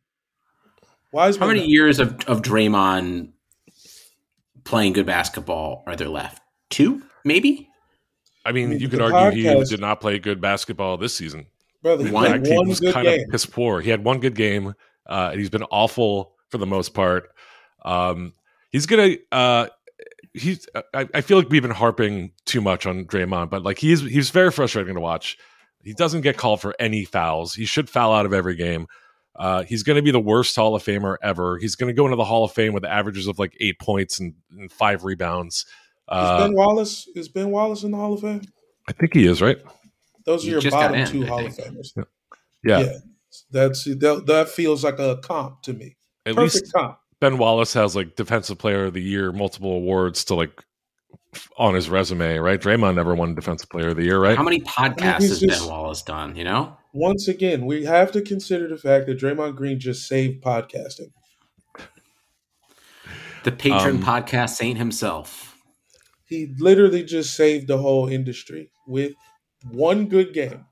Wiseman. 1.12 1.40
how 1.40 1.46
many 1.48 1.60
no. 1.60 1.66
years 1.66 1.98
of 1.98 2.14
of 2.26 2.42
Draymond 2.42 3.30
playing 4.64 4.92
good 4.92 5.06
basketball 5.06 5.82
are 5.86 5.96
there 5.96 6.08
left? 6.08 6.42
Two, 6.70 7.02
maybe. 7.24 7.68
I 8.44 8.52
mean, 8.52 8.70
mean, 8.70 8.80
you 8.80 8.88
could 8.88 9.00
argue 9.00 9.30
he 9.54 9.64
did 9.64 9.80
not 9.80 10.00
play 10.00 10.18
good 10.18 10.40
basketball 10.40 10.96
this 10.96 11.14
season. 11.14 11.46
brother. 11.82 12.04
He 12.04 12.10
One- 12.12 12.26
In 12.26 12.32
had 12.32 12.40
fact, 12.42 12.46
he 12.52 12.56
one 12.56 12.68
was 12.68 12.80
kind 12.80 13.06
game. 13.06 13.20
of 13.24 13.28
piss 13.30 13.46
poor. 13.46 13.80
He 13.80 13.90
had 13.90 14.04
one 14.04 14.20
good 14.20 14.34
game. 14.34 14.74
Uh, 15.08 15.28
and 15.30 15.38
he's 15.40 15.50
been 15.50 15.62
awful 15.64 16.34
for 16.50 16.58
the 16.58 16.66
most 16.66 16.92
part. 16.94 17.30
Um, 17.84 18.34
he's 18.72 18.86
gonna. 18.86 19.14
Uh, 19.30 19.68
he's. 20.34 20.66
I, 20.92 21.08
I 21.14 21.20
feel 21.20 21.38
like 21.38 21.48
we've 21.48 21.62
been 21.62 21.70
harping 21.70 22.32
too 22.44 22.60
much 22.60 22.86
on 22.86 23.04
Draymond, 23.04 23.50
but 23.50 23.62
like 23.62 23.78
he's 23.78 24.00
he's 24.00 24.30
very 24.30 24.50
frustrating 24.50 24.94
to 24.94 25.00
watch. 25.00 25.38
He 25.86 25.94
doesn't 25.94 26.22
get 26.22 26.36
called 26.36 26.60
for 26.60 26.74
any 26.80 27.04
fouls. 27.04 27.54
He 27.54 27.64
should 27.64 27.88
foul 27.88 28.12
out 28.12 28.26
of 28.26 28.32
every 28.32 28.56
game. 28.56 28.88
Uh, 29.36 29.62
he's 29.62 29.84
going 29.84 29.94
to 29.94 30.02
be 30.02 30.10
the 30.10 30.18
worst 30.18 30.56
Hall 30.56 30.74
of 30.74 30.82
Famer 30.82 31.16
ever. 31.22 31.58
He's 31.58 31.76
going 31.76 31.86
to 31.88 31.94
go 31.94 32.06
into 32.06 32.16
the 32.16 32.24
Hall 32.24 32.42
of 32.44 32.50
Fame 32.52 32.72
with 32.72 32.84
averages 32.84 33.28
of 33.28 33.38
like 33.38 33.56
eight 33.60 33.78
points 33.78 34.18
and, 34.18 34.34
and 34.58 34.72
five 34.72 35.04
rebounds. 35.04 35.58
is 35.58 35.64
Uh, 36.08 36.38
Ben 36.40 36.54
Wallace 36.54 37.08
is 37.14 37.28
Ben 37.28 37.50
Wallace 37.52 37.84
in 37.84 37.92
the 37.92 37.96
Hall 37.96 38.14
of 38.14 38.20
Fame? 38.20 38.42
I 38.88 38.92
think 38.92 39.14
he 39.14 39.26
is 39.26 39.40
right. 39.40 39.58
Those 40.24 40.42
are 40.44 40.46
He 40.46 40.52
your 40.60 40.70
bottom 40.72 40.96
in, 40.96 41.06
two 41.06 41.24
I 41.24 41.26
Hall 41.28 41.46
of 41.46 41.54
think. 41.54 41.76
Famers. 41.76 41.92
Yeah, 42.64 42.78
Yeah. 42.80 42.92
That's 43.52 43.84
that, 43.84 44.24
that 44.26 44.48
feels 44.48 44.82
like 44.82 44.98
a 44.98 45.18
comp 45.18 45.62
to 45.62 45.72
me. 45.72 45.96
at 46.24 46.34
Perfect 46.34 46.62
least 46.62 46.72
comp. 46.72 46.98
Ben 47.20 47.38
Wallace 47.38 47.74
has 47.74 47.94
like 47.94 48.16
Defensive 48.16 48.58
Player 48.58 48.86
of 48.86 48.94
the 48.94 49.02
Year, 49.02 49.30
multiple 49.30 49.72
awards 49.72 50.24
to 50.24 50.34
like 50.34 50.64
on 51.58 51.74
his 51.74 51.88
resume, 51.88 52.38
right? 52.38 52.60
Draymond 52.60 52.94
never 52.94 53.14
won 53.14 53.34
Defensive 53.34 53.68
Player 53.68 53.88
of 53.88 53.96
the 53.96 54.04
Year, 54.04 54.18
right? 54.20 54.36
How 54.36 54.42
many 54.42 54.60
podcasts 54.60 55.20
he's 55.20 55.28
has 55.30 55.40
just- 55.40 55.60
Ben 55.62 55.68
Wallace 55.70 56.02
done? 56.02 56.36
You 56.36 56.44
know, 56.44 56.76
Once 56.92 57.28
again, 57.28 57.66
we 57.66 57.84
have 57.84 58.10
to 58.12 58.22
consider 58.22 58.68
the 58.68 58.76
fact 58.78 59.06
that 59.06 59.18
Draymond 59.18 59.54
Green 59.56 59.78
just 59.78 60.06
saved 60.08 60.42
podcasting. 60.42 61.10
the 63.44 63.52
patron 63.52 63.96
Um, 63.96 64.02
podcast 64.02 64.50
saint 64.56 64.76
himself. 64.78 65.56
He 66.26 66.52
literally 66.58 67.04
just 67.04 67.36
saved 67.36 67.68
the 67.68 67.78
whole 67.78 68.08
industry 68.08 68.70
with 68.88 69.12
one 69.70 70.06
good 70.08 70.32
game. 70.34 70.64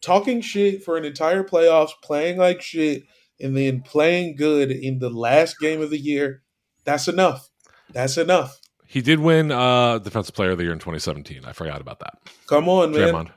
Talking 0.00 0.40
shit 0.40 0.84
for 0.84 0.96
an 0.96 1.04
entire 1.04 1.42
playoffs, 1.42 1.90
playing 2.02 2.38
like 2.38 2.62
shit, 2.62 3.02
and 3.40 3.56
then 3.56 3.82
playing 3.82 4.36
good 4.36 4.70
in 4.70 4.98
the 5.00 5.10
last 5.10 5.58
game 5.58 5.80
of 5.80 5.90
the 5.90 5.98
year. 5.98 6.42
That's 6.84 7.08
enough. 7.08 7.48
That's 7.92 8.16
enough. 8.16 8.60
He 8.92 9.00
did 9.00 9.20
win 9.20 9.50
uh 9.50 10.00
Defensive 10.00 10.34
Player 10.34 10.50
of 10.50 10.58
the 10.58 10.64
Year 10.64 10.72
in 10.74 10.78
2017. 10.78 11.46
I 11.46 11.52
forgot 11.52 11.80
about 11.80 12.00
that. 12.00 12.18
Come 12.46 12.68
on, 12.68 12.92
man. 12.92 13.00
Draymond. 13.00 13.30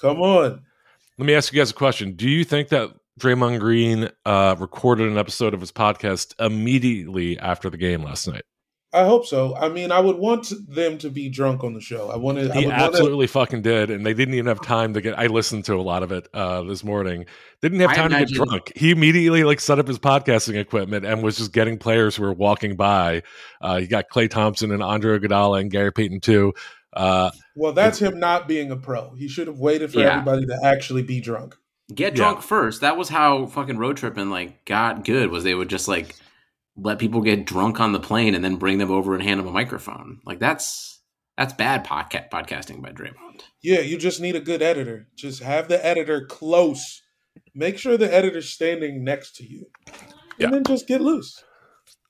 Come 0.00 0.22
on. 0.22 0.62
Let 1.18 1.26
me 1.26 1.34
ask 1.34 1.52
you 1.52 1.60
guys 1.60 1.70
a 1.70 1.74
question. 1.74 2.12
Do 2.12 2.26
you 2.26 2.44
think 2.44 2.70
that 2.70 2.94
Draymond 3.20 3.60
Green 3.60 4.08
uh 4.24 4.56
recorded 4.58 5.08
an 5.08 5.18
episode 5.18 5.52
of 5.52 5.60
his 5.60 5.70
podcast 5.70 6.32
immediately 6.40 7.38
after 7.38 7.68
the 7.68 7.76
game 7.76 8.02
last 8.04 8.26
night? 8.26 8.46
I 8.96 9.04
hope 9.04 9.26
so. 9.26 9.54
I 9.54 9.68
mean, 9.68 9.92
I 9.92 10.00
would 10.00 10.16
want 10.16 10.50
them 10.68 10.96
to 10.98 11.10
be 11.10 11.28
drunk 11.28 11.62
on 11.62 11.74
the 11.74 11.80
show. 11.82 12.10
I 12.10 12.16
wanted. 12.16 12.50
I 12.50 12.54
He 12.54 12.66
would 12.66 12.74
want 12.74 12.92
to, 12.92 12.98
absolutely 12.98 13.26
fucking 13.26 13.60
did, 13.60 13.90
and 13.90 14.06
they 14.06 14.14
didn't 14.14 14.32
even 14.34 14.46
have 14.46 14.62
time 14.62 14.94
to 14.94 15.02
get. 15.02 15.18
I 15.18 15.26
listened 15.26 15.66
to 15.66 15.74
a 15.74 15.82
lot 15.82 16.02
of 16.02 16.12
it 16.12 16.26
uh, 16.32 16.62
this 16.62 16.82
morning. 16.82 17.26
Didn't 17.60 17.80
have 17.80 17.90
I 17.90 17.94
time 17.94 18.10
to 18.10 18.18
get 18.20 18.28
drunk. 18.28 18.72
He 18.74 18.90
immediately 18.90 19.44
like 19.44 19.60
set 19.60 19.78
up 19.78 19.86
his 19.86 19.98
podcasting 19.98 20.56
equipment 20.56 21.04
and 21.04 21.22
was 21.22 21.36
just 21.36 21.52
getting 21.52 21.76
players 21.76 22.16
who 22.16 22.22
were 22.22 22.32
walking 22.32 22.74
by. 22.76 23.22
Uh, 23.60 23.80
he 23.80 23.86
got 23.86 24.06
Klay 24.10 24.30
Thompson 24.30 24.72
and 24.72 24.82
Andre 24.82 25.18
Iguodala 25.18 25.60
and 25.60 25.70
Gary 25.70 25.92
Payton 25.92 26.20
too. 26.20 26.54
Uh, 26.94 27.30
well, 27.54 27.72
that's 27.72 27.98
him 27.98 28.18
not 28.18 28.48
being 28.48 28.70
a 28.70 28.76
pro. 28.76 29.12
He 29.14 29.28
should 29.28 29.46
have 29.48 29.58
waited 29.58 29.92
for 29.92 29.98
Yeah. 30.00 30.12
everybody 30.18 30.46
to 30.46 30.58
actually 30.64 31.02
be 31.02 31.20
drunk. 31.20 31.54
Get 31.94 32.12
Yeah. 32.14 32.16
drunk 32.16 32.40
first. 32.42 32.80
That 32.80 32.96
was 32.96 33.10
how 33.10 33.44
fucking 33.46 33.76
road 33.76 33.98
tripping 33.98 34.30
like 34.30 34.64
got 34.64 35.04
good. 35.04 35.30
Was 35.30 35.44
they 35.44 35.54
would 35.54 35.68
just 35.68 35.86
like 35.86 36.16
let 36.76 36.98
people 36.98 37.20
get 37.22 37.46
drunk 37.46 37.80
on 37.80 37.92
the 37.92 38.00
plane 38.00 38.34
and 38.34 38.44
then 38.44 38.56
bring 38.56 38.78
them 38.78 38.90
over 38.90 39.14
and 39.14 39.22
hand 39.22 39.40
them 39.40 39.46
a 39.46 39.52
microphone. 39.52 40.20
Like 40.24 40.38
that's 40.38 41.00
that's 41.36 41.52
bad 41.52 41.84
podcast 41.86 42.30
podcasting 42.30 42.82
by 42.82 42.90
Draymond. 42.92 43.42
Yeah, 43.62 43.80
you 43.80 43.98
just 43.98 44.20
need 44.20 44.36
a 44.36 44.40
good 44.40 44.62
editor. 44.62 45.08
Just 45.16 45.42
have 45.42 45.68
the 45.68 45.84
editor 45.84 46.24
close. 46.26 47.02
Make 47.54 47.78
sure 47.78 47.96
the 47.96 48.12
editor's 48.12 48.48
standing 48.50 49.04
next 49.04 49.36
to 49.36 49.44
you, 49.46 49.66
and 49.86 49.96
Yeah. 50.38 50.50
then 50.50 50.64
just 50.64 50.86
get 50.86 51.00
loose. 51.00 51.42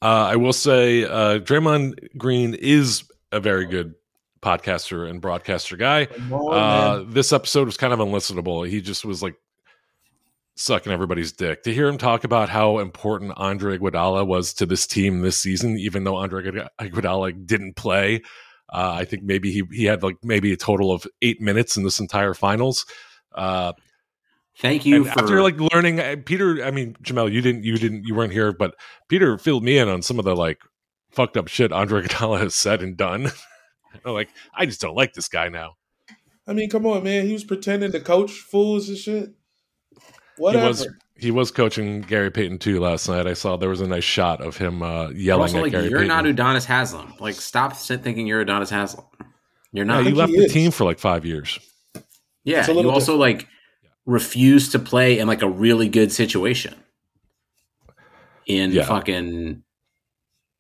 uh, 0.03 0.07
I 0.31 0.37
will 0.37 0.53
say, 0.53 1.05
uh, 1.05 1.39
Draymond 1.41 1.95
Green 2.19 2.55
is 2.55 3.05
a 3.33 3.41
very 3.41 3.67
good 3.67 3.95
podcaster 4.43 5.09
and 5.09 5.21
broadcaster 5.21 5.77
guy. 5.77 6.07
Come 6.07 6.33
on, 6.33 6.55
Uh, 6.55 7.05
this 7.09 7.33
episode 7.33 7.67
was 7.67 7.77
kind 7.77 7.93
of 7.93 7.99
unlistenable. 7.99 8.69
He 8.69 8.81
just 8.81 9.05
was 9.05 9.23
like 9.23 9.35
sucking 10.57 10.93
everybody's 10.93 11.33
dick. 11.33 11.63
To 11.65 11.73
hear 11.73 11.87
him 11.87 11.99
talk 11.99 12.25
about 12.25 12.49
how 12.49 12.79
important 12.79 13.35
Andre 13.37 13.79
Iguodala 13.79 14.27
was 14.27 14.55
to 14.55 14.67
this 14.67 14.87
team 14.87 15.21
this 15.21 15.39
season, 15.39 15.79
even 15.79 16.05
though 16.05 16.17
Andre 16.17 16.45
Iguod- 16.45 16.69
Iguodala 16.81 17.47
didn't 17.47 17.77
play, 17.77 18.23
uh, 18.73 18.97
I 18.99 19.05
think 19.05 19.23
maybe 19.23 19.53
he 19.53 19.63
he 19.71 19.85
had 19.85 20.03
like 20.03 20.17
maybe 20.23 20.53
a 20.53 20.57
total 20.57 20.93
of 20.93 21.07
eight 21.23 21.41
minutes 21.41 21.77
in 21.77 21.85
this 21.85 22.01
entire 22.01 22.35
finals. 22.35 22.85
Uh, 23.35 23.73
Thank 24.59 24.87
you 24.87 24.97
and 24.97 25.07
for 25.07 25.21
after 25.21 25.43
like 25.43 25.61
learning, 25.61 26.01
uh, 26.01 26.17
Peter. 26.25 26.65
I 26.65 26.71
mean, 26.71 26.95
Jamel, 27.03 27.31
you 27.31 27.43
didn't, 27.43 27.65
you 27.65 27.77
didn't, 27.77 28.05
you 28.05 28.15
weren't 28.15 28.33
here, 28.33 28.53
but 28.53 28.75
Peter 29.09 29.37
filled 29.37 29.63
me 29.63 29.77
in 29.77 29.89
on 29.89 30.01
some 30.01 30.19
of 30.19 30.25
the 30.25 30.35
like 30.35 30.59
fucked 31.11 31.37
up 31.37 31.49
shit 31.49 31.73
Andre 31.73 32.03
Iguodala 32.03 32.41
has 32.41 32.55
said 32.55 32.83
and 32.83 32.97
done. 32.97 33.31
Like, 34.05 34.29
I 34.55 34.67
just 34.67 34.83
don't 34.83 34.95
like 34.95 35.15
this 35.15 35.29
guy 35.29 35.49
now. 35.49 35.77
I 36.47 36.53
mean, 36.53 36.69
come 36.69 36.85
on, 36.85 37.03
man. 37.03 37.27
He 37.27 37.33
was 37.33 37.45
pretending 37.45 37.93
to 37.93 38.01
coach 38.01 38.31
fools 38.31 38.91
and 38.91 38.99
shit. 38.99 39.31
Whatever. 40.39 40.63
He 40.65 40.69
was 40.69 40.89
he 41.19 41.31
was 41.31 41.51
coaching 41.51 42.03
Gary 42.03 42.31
Payton 42.31 42.59
too 42.59 42.79
last 42.81 43.09
night. 43.09 43.27
I 43.27 43.33
saw 43.33 43.57
there 43.57 43.71
was 43.71 43.81
a 43.81 43.87
nice 43.87 44.05
shot 44.05 44.41
of 44.43 44.57
him 44.57 44.83
uh, 44.83 45.09
yelling 45.11 45.43
also 45.43 45.59
at 45.59 45.63
like 45.63 45.73
Gary 45.73 45.89
you're 45.89 46.01
Payton. 46.01 46.09
not 46.09 46.25
Udonis 46.27 46.65
Haslem. 46.67 47.15
Like 47.19 47.35
stop 47.37 47.75
sit- 47.75 48.03
thinking 48.03 48.27
you're 48.27 48.45
Udonis 48.45 48.71
Haslem. 48.71 49.07
You're 49.73 49.87
yeah, 49.87 49.93
not. 49.95 50.05
you 50.05 50.15
left 50.15 50.33
the 50.33 50.45
is. 50.45 50.53
team 50.53 50.71
for 50.71 50.85
like 50.85 50.99
five 50.99 51.25
years. 51.25 51.59
Yeah, 52.45 52.61
It's 52.61 52.69
you 52.69 52.75
little 52.75 52.91
also 52.91 53.17
like 53.17 53.49
refuse 54.05 54.69
to 54.71 54.79
play 54.79 55.19
in 55.19 55.27
like 55.27 55.43
a 55.43 55.49
really 55.49 55.89
good 55.89 56.13
situation. 56.13 56.75
In 58.47 58.71
Yeah. 58.73 58.85
fucking 58.85 59.63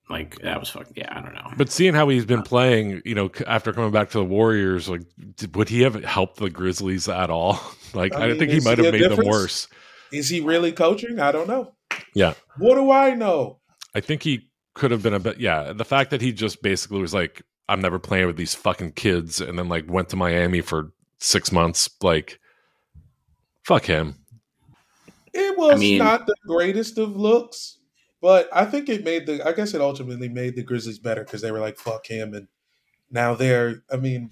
like 0.09 0.39
that 0.41 0.61
was 0.61 0.69
fucking 0.71 0.95
yeah, 0.97 1.09
I 1.11 1.21
don't 1.21 1.35
know. 1.35 1.51
But 1.57 1.71
seeing 1.71 1.95
how 1.95 2.09
he's 2.09 2.25
been 2.25 2.41
uh, 2.41 2.45
playing, 2.45 3.03
you 3.05 3.15
know, 3.15 3.31
after 3.47 3.73
coming 3.73 3.91
back 3.91 4.11
to 4.11 4.19
the 4.19 4.25
Warriors, 4.25 4.89
like, 4.89 5.03
did, 5.37 5.57
would 5.57 5.69
he 5.69 5.83
have 5.83 6.03
helped 6.05 6.39
the 6.39 6.51
Grizzlies 6.51 7.09
at 7.09 7.31
all? 7.31 7.61
Like, 7.95 8.15
I 8.15 8.33
I, 8.33 8.37
think 8.37 8.51
he 8.51 8.61
might 8.61 8.77
have 8.77 8.89
a 8.89 8.93
made 8.93 9.11
them 9.11 9.25
worse. 9.25 9.69
Is 10.13 10.29
he 10.29 10.41
really 10.41 10.71
coaching? 10.71 11.19
I 11.19 11.33
don't 11.33 11.49
know. 11.49 11.73
Yeah. 12.13 12.35
What 12.59 12.75
do 12.75 12.91
I 12.91 13.15
know? 13.15 13.61
I 13.95 14.01
think 14.01 14.23
he 14.23 14.51
could 14.75 14.91
have 14.91 15.03
been 15.03 15.15
a 15.15 15.19
bit. 15.19 15.39
Yeah, 15.39 15.73
the 15.73 15.85
fact 15.85 16.11
that 16.11 16.21
he 16.21 16.33
just 16.33 16.63
basically 16.63 17.01
was 17.01 17.15
like, 17.15 17.43
"I'm 17.71 17.81
never 17.81 17.99
playing 17.99 18.27
with 18.27 18.37
these 18.37 18.55
fucking 18.55 18.93
kids," 18.93 19.41
and 19.41 19.59
then 19.59 19.71
like 19.71 19.91
went 19.91 20.11
to 20.11 20.17
Miami 20.17 20.61
for 20.61 20.93
six 21.19 21.51
months. 21.51 21.89
Like, 22.03 22.39
fuck 23.65 23.87
him. 23.87 24.17
It 25.33 25.57
was 25.57 25.81
mean- 25.81 25.99
not 25.99 26.27
the 26.27 26.37
greatest 26.47 26.99
of 26.99 27.17
looks, 27.17 27.76
but 28.27 28.49
I 28.53 28.65
think 28.65 28.89
it 28.89 29.05
made 29.05 29.25
the. 29.27 29.47
I 29.47 29.53
guess 29.53 29.73
it 29.73 29.81
ultimately 29.81 30.29
made 30.29 30.57
the 30.57 30.65
Grizzlies 30.65 30.99
better 30.99 31.23
because 31.23 31.43
they 31.43 31.53
were 31.53 31.61
like, 31.61 31.77
"Fuck 31.79 32.09
him," 32.09 32.35
and 32.35 32.49
now 33.09 33.37
they're. 33.37 33.85
I 33.89 33.99
mean, 33.99 34.31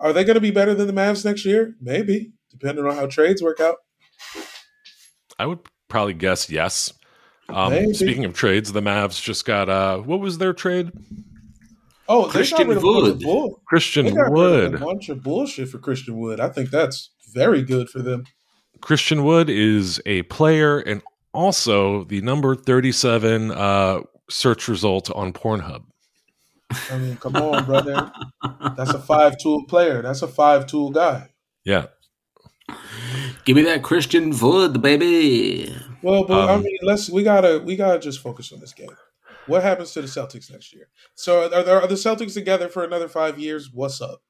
are 0.00 0.14
they 0.14 0.24
going 0.24 0.36
to 0.36 0.40
be 0.40 0.50
better 0.50 0.74
than 0.74 0.86
the 0.86 0.94
Mavs 0.94 1.22
next 1.22 1.44
year? 1.44 1.76
Maybe, 1.82 2.32
depending 2.50 2.86
on 2.86 2.96
how 2.96 3.04
trades 3.04 3.42
work 3.42 3.60
out. 3.60 3.76
I 5.38 5.44
would 5.44 5.58
probably 5.88 6.14
guess 6.14 6.48
yes. 6.48 6.94
Um, 7.50 7.92
speaking 7.92 8.24
of 8.24 8.32
trades, 8.32 8.72
the 8.72 8.80
Mavs 8.80 9.22
just 9.22 9.44
got 9.44 9.68
uh, 9.68 9.98
what 9.98 10.20
was 10.20 10.38
their 10.38 10.54
trade? 10.54 10.90
Oh, 12.08 12.24
they 12.24 12.30
Christian 12.32 12.56
got 12.56 12.68
rid 12.68 12.76
of 12.78 12.84
a 12.84 12.86
bunch 12.86 12.96
of 12.96 13.04
Wood. 13.16 13.20
bull- 13.20 13.48
They 13.50 13.62
Christian 13.66 14.14
got 14.14 14.22
rid 14.22 14.24
of 14.24 14.30
a 14.30 14.70
Wood. 14.70 14.80
bunch 14.80 15.08
of 15.10 15.22
bullshit 15.22 15.68
for 15.68 15.76
Christian 15.78 16.16
Wood. 16.16 16.40
I 16.40 16.48
think 16.48 16.70
that's 16.70 17.10
very 17.34 17.60
good 17.62 17.90
for 17.90 17.98
them. 18.00 18.24
Christian 18.80 19.24
Wood 19.24 19.50
is 19.50 20.00
a 20.06 20.22
player 20.22 20.78
and 20.78 21.02
also 21.32 22.04
the 22.04 22.20
number 22.20 22.54
37 22.54 23.50
uh, 23.50 24.00
search 24.28 24.68
result 24.68 25.10
on 25.10 25.32
Pornhub. 25.32 25.84
I 26.90 26.98
mean, 26.98 27.16
come 27.16 27.36
on, 27.36 27.64
brother. 27.64 28.12
That's 28.76 28.90
a 28.90 29.00
five 29.00 29.36
tool 29.38 29.64
player. 29.66 30.02
That's 30.02 30.22
a 30.22 30.28
five 30.28 30.66
tool 30.66 30.90
guy. 30.90 31.28
Yeah. 31.64 31.86
Give 33.44 33.56
me 33.56 33.62
that 33.62 33.82
Christian 33.82 34.30
Wood, 34.38 34.80
baby. 34.80 35.74
Well, 36.02 36.24
but 36.24 36.48
I 36.48 36.54
Um, 36.54 36.62
mean, 36.62 36.78
let's 36.82 37.10
we 37.10 37.24
gotta 37.24 37.58
we 37.64 37.74
gotta 37.74 37.98
just 37.98 38.20
focus 38.20 38.52
on 38.52 38.60
this 38.60 38.72
game. 38.72 38.90
What 39.46 39.62
happens 39.64 39.92
to 39.92 40.00
the 40.02 40.06
Celtics 40.06 40.50
next 40.50 40.72
year? 40.72 40.88
So 41.16 41.44
are, 41.52 41.64
there, 41.64 41.80
are 41.80 41.88
the 41.88 41.94
Celtics 41.96 42.34
together 42.34 42.68
for 42.68 42.84
another 42.84 43.08
five 43.08 43.38
years? 43.40 43.70
What's 43.72 44.00
up? 44.00 44.22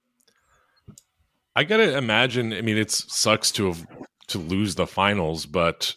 I 1.55 1.65
gotta 1.65 1.97
imagine. 1.99 2.53
I 2.55 2.63
mean, 2.63 2.79
it 2.79 2.91
sucks 2.91 3.53
to 3.53 3.67
have 3.67 3.87
to 4.29 4.39
lose 4.39 4.77
the 4.77 4.87
finals, 4.87 5.45
but 5.45 5.95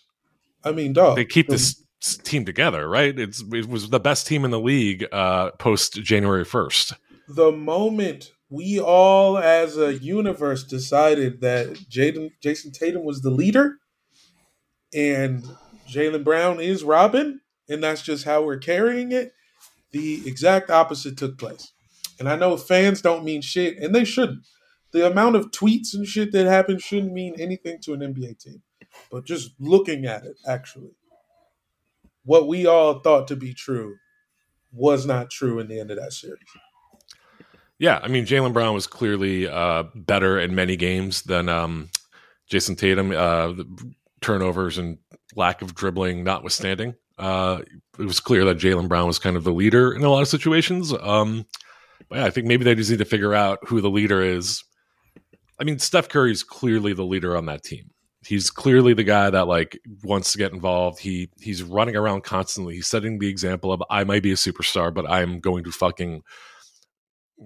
I 0.63 0.71
mean, 0.71 0.93
dog. 0.93 1.15
they 1.15 1.25
keep 1.25 1.47
this 1.47 1.83
team 2.23 2.45
together, 2.45 2.87
right? 2.87 3.17
It's 3.17 3.43
it 3.51 3.67
was 3.67 3.89
the 3.89 3.99
best 3.99 4.27
team 4.27 4.45
in 4.45 4.51
the 4.51 4.59
league 4.59 5.05
uh, 5.11 5.51
post 5.51 5.93
January 6.01 6.45
first. 6.45 6.93
the 7.27 7.51
moment 7.51 8.31
we 8.49 8.79
all 8.79 9.37
as 9.37 9.77
a 9.77 9.95
universe 9.95 10.63
decided 10.63 11.41
that 11.41 11.73
Jaden 11.89 12.31
Jayson 12.41 12.71
Tatum 12.71 13.03
was 13.03 13.21
the 13.21 13.31
leader 13.31 13.77
and 14.93 15.43
Jaylen 15.89 16.23
Brown 16.23 16.59
is 16.59 16.83
Robin, 16.83 17.41
and 17.67 17.83
that's 17.83 18.01
just 18.01 18.25
how 18.25 18.43
we're 18.43 18.57
carrying 18.57 19.11
it, 19.11 19.33
the 19.91 20.21
exact 20.27 20.69
opposite 20.69 21.17
took 21.17 21.37
place. 21.37 21.71
And 22.19 22.29
I 22.29 22.35
know 22.35 22.55
fans 22.57 23.01
don't 23.01 23.25
mean 23.25 23.41
shit, 23.41 23.77
and 23.77 23.93
they 23.93 24.05
shouldn't. 24.05 24.45
the 24.91 25.07
amount 25.07 25.35
of 25.35 25.49
tweets 25.49 25.95
and 25.95 26.05
shit 26.05 26.31
that 26.33 26.45
happened 26.45 26.79
shouldn't 26.79 27.13
mean 27.13 27.33
anything 27.39 27.79
to 27.81 27.93
an 27.93 28.01
NBA 28.01 28.37
team. 28.39 28.61
But 29.11 29.25
just 29.25 29.51
looking 29.59 30.05
at 30.05 30.23
it, 30.23 30.37
actually, 30.47 30.91
what 32.25 32.47
we 32.47 32.65
all 32.65 32.99
thought 32.99 33.27
to 33.29 33.35
be 33.35 33.53
true 33.53 33.95
was 34.71 35.05
not 35.05 35.29
true 35.29 35.59
in 35.59 35.67
the 35.67 35.79
end 35.79 35.91
of 35.91 35.97
that 35.97 36.13
series. 36.13 36.39
Yeah, 37.79 37.99
I 38.01 38.07
mean 38.07 38.25
Jaylen 38.25 38.53
Brown 38.53 38.73
was 38.73 38.87
clearly 38.87 39.47
uh, 39.47 39.83
better 39.93 40.39
in 40.39 40.55
many 40.55 40.75
games 40.75 41.23
than 41.23 41.49
um, 41.49 41.89
Jayson 42.49 42.77
Tatum. 42.77 43.11
Uh, 43.11 43.63
turnovers 44.23 44.77
and 44.79 44.97
lack 45.35 45.61
of 45.61 45.75
dribbling 45.75 46.23
notwithstanding, 46.23 46.95
uh, 47.19 47.61
it 47.99 48.05
was 48.05 48.19
clear 48.19 48.45
that 48.45 48.57
Jaylen 48.57 48.87
Brown 48.87 49.05
was 49.05 49.19
kind 49.19 49.35
of 49.35 49.43
the 49.43 49.53
leader 49.53 49.93
in 49.93 50.03
a 50.03 50.09
lot 50.09 50.21
of 50.21 50.27
situations. 50.27 50.93
Um, 50.93 51.45
but 52.09 52.19
yeah, 52.19 52.25
I 52.25 52.31
think 52.31 52.47
maybe 52.47 52.63
they 52.63 52.73
just 52.73 52.89
need 52.89 52.99
to 52.99 53.05
figure 53.05 53.35
out 53.35 53.59
who 53.67 53.81
the 53.81 53.89
leader 53.89 54.21
is. 54.21 54.63
I 55.59 55.63
mean, 55.63 55.77
Steph 55.77 56.09
Curry 56.09 56.31
is 56.31 56.43
clearly 56.43 56.93
the 56.93 57.05
leader 57.05 57.37
on 57.37 57.45
that 57.45 57.63
team. 57.63 57.91
He's 58.25 58.49
clearly 58.49 58.93
the 58.93 59.03
guy 59.03 59.29
that 59.29 59.47
like 59.47 59.79
wants 60.03 60.31
to 60.31 60.37
get 60.37 60.53
involved. 60.53 60.99
He 60.99 61.29
he's 61.39 61.61
running 61.63 61.95
around 61.95 62.23
constantly. 62.23 62.75
He's 62.75 62.87
setting 62.87 63.19
the 63.19 63.27
example 63.27 63.71
of 63.73 63.83
I 63.89 64.03
might 64.03 64.23
be 64.23 64.31
a 64.31 64.35
superstar, 64.35 64.93
but 64.93 65.09
I'm 65.09 65.39
going 65.39 65.63
to 65.65 65.71
fucking 65.71 66.21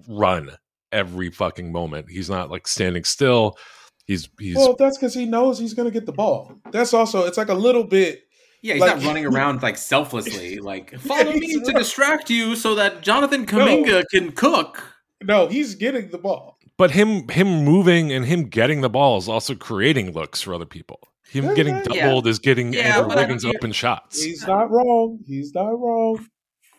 run 0.08 0.52
every 0.92 1.30
fucking 1.32 1.72
moment. 1.72 2.10
He's 2.10 2.30
not 2.30 2.50
like 2.52 2.68
standing 2.68 3.04
still. 3.04 3.58
He's 4.06 4.30
he's 4.40 4.56
Well, 4.56 4.76
that's 4.78 4.98
because 4.98 5.14
he 5.14 5.26
knows 5.26 5.60
he's 5.60 5.74
going 5.74 5.88
to 5.88 5.92
get 5.94 6.06
the 6.06 6.14
ball. 6.14 6.54
That's 6.72 6.94
also 6.94 7.26
it's 7.26 7.38
like 7.38 7.50
a 7.50 7.54
little 7.54 7.84
bit. 7.84 8.24
Yeah, 8.62 8.74
he's 8.76 8.82
Like- 8.82 8.98
not 8.98 9.06
running 9.06 9.26
around 9.26 9.62
like 9.62 9.78
selflessly, 9.78 10.60
like 10.60 10.98
follow 11.00 11.32
me 11.34 11.46
he's 11.46 11.62
to 11.64 11.72
not- 11.74 11.80
distract 11.80 12.30
you 12.30 12.56
so 12.56 12.76
that 12.76 13.02
Jonathan 13.02 13.46
Kuminga 13.46 14.04
can 14.12 14.32
cook. 14.32 14.84
No, 15.24 15.48
he's 15.48 15.76
getting 15.76 16.10
the 16.10 16.18
ball. 16.18 16.57
But 16.78 16.92
him 16.92 17.28
him 17.30 17.64
moving 17.64 18.12
and 18.12 18.26
him 18.26 18.46
getting 18.46 18.82
the 18.82 18.90
ball 18.90 19.18
is 19.18 19.28
also 19.28 19.56
creating 19.56 20.14
looks 20.14 20.42
for 20.42 20.54
other 20.54 20.66
people. 20.66 21.00
Him 21.30 21.46
Yeah, 21.46 21.54
getting 21.56 21.76
yeah. 21.76 21.84
doubled 21.84 22.28
is 22.28 22.40
getting 22.40 22.74
Yeah, 22.74 23.00
Andrew 23.00 23.16
Wiggins 23.16 23.44
yeah. 23.44 23.52
open 23.56 23.72
shots. 23.72 24.24
He's 24.24 24.48
not 24.48 24.72
wrong. 24.72 25.20
He's 25.26 25.54
not 25.54 25.78
wrong. 25.80 26.26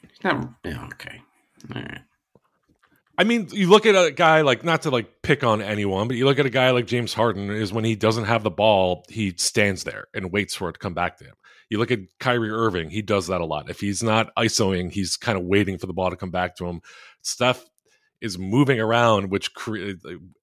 He's 0.03 0.25
not. 0.25 0.51
Yeah, 0.65 0.85
okay. 0.87 1.21
All 1.75 1.83
right. 1.83 2.01
I 3.21 3.25
mean, 3.25 3.49
you 3.51 3.69
look 3.69 3.85
at 3.85 3.97
a 3.97 4.13
guy 4.13 4.43
like 4.43 4.63
not 4.63 4.83
to 4.83 4.91
like 4.91 5.23
pick 5.23 5.43
on 5.43 5.61
anyone, 5.61 6.07
but 6.07 6.17
you 6.17 6.25
look 6.25 6.39
at 6.39 6.47
a 6.47 6.51
guy 6.51 6.71
like 6.71 6.87
James 6.87 7.13
Harden 7.13 7.51
is 7.51 7.73
when 7.73 7.85
he 7.85 7.97
doesn't 7.97 8.25
have 8.25 8.45
the 8.45 8.51
ball, 8.51 9.05
he 9.09 9.35
stands 9.37 9.83
there 9.83 10.07
and 10.15 10.31
waits 10.31 10.55
for 10.55 10.69
it 10.69 10.75
to 10.75 10.79
come 10.79 10.95
back 10.95 11.19
to 11.19 11.25
him. 11.25 11.35
You 11.69 11.79
look 11.79 11.91
at 11.91 11.99
Kyrie 12.21 12.51
Irving, 12.51 12.91
he 12.91 13.03
does 13.03 13.27
that 13.27 13.41
a 13.41 13.45
lot. 13.45 13.69
If 13.69 13.81
he's 13.81 14.03
not 14.05 14.35
isoing, 14.37 14.93
he's 14.93 15.17
kind 15.17 15.37
of 15.37 15.45
waiting 15.45 15.79
for 15.79 15.87
the 15.87 15.93
ball 15.93 16.11
to 16.11 16.17
come 16.17 16.31
back 16.31 16.57
to 16.57 16.67
him. 16.67 16.81
Steph 17.23 17.65
is 18.21 18.39
moving 18.39 18.81
around, 18.81 19.31
which 19.31 19.55
cre- 19.55 19.93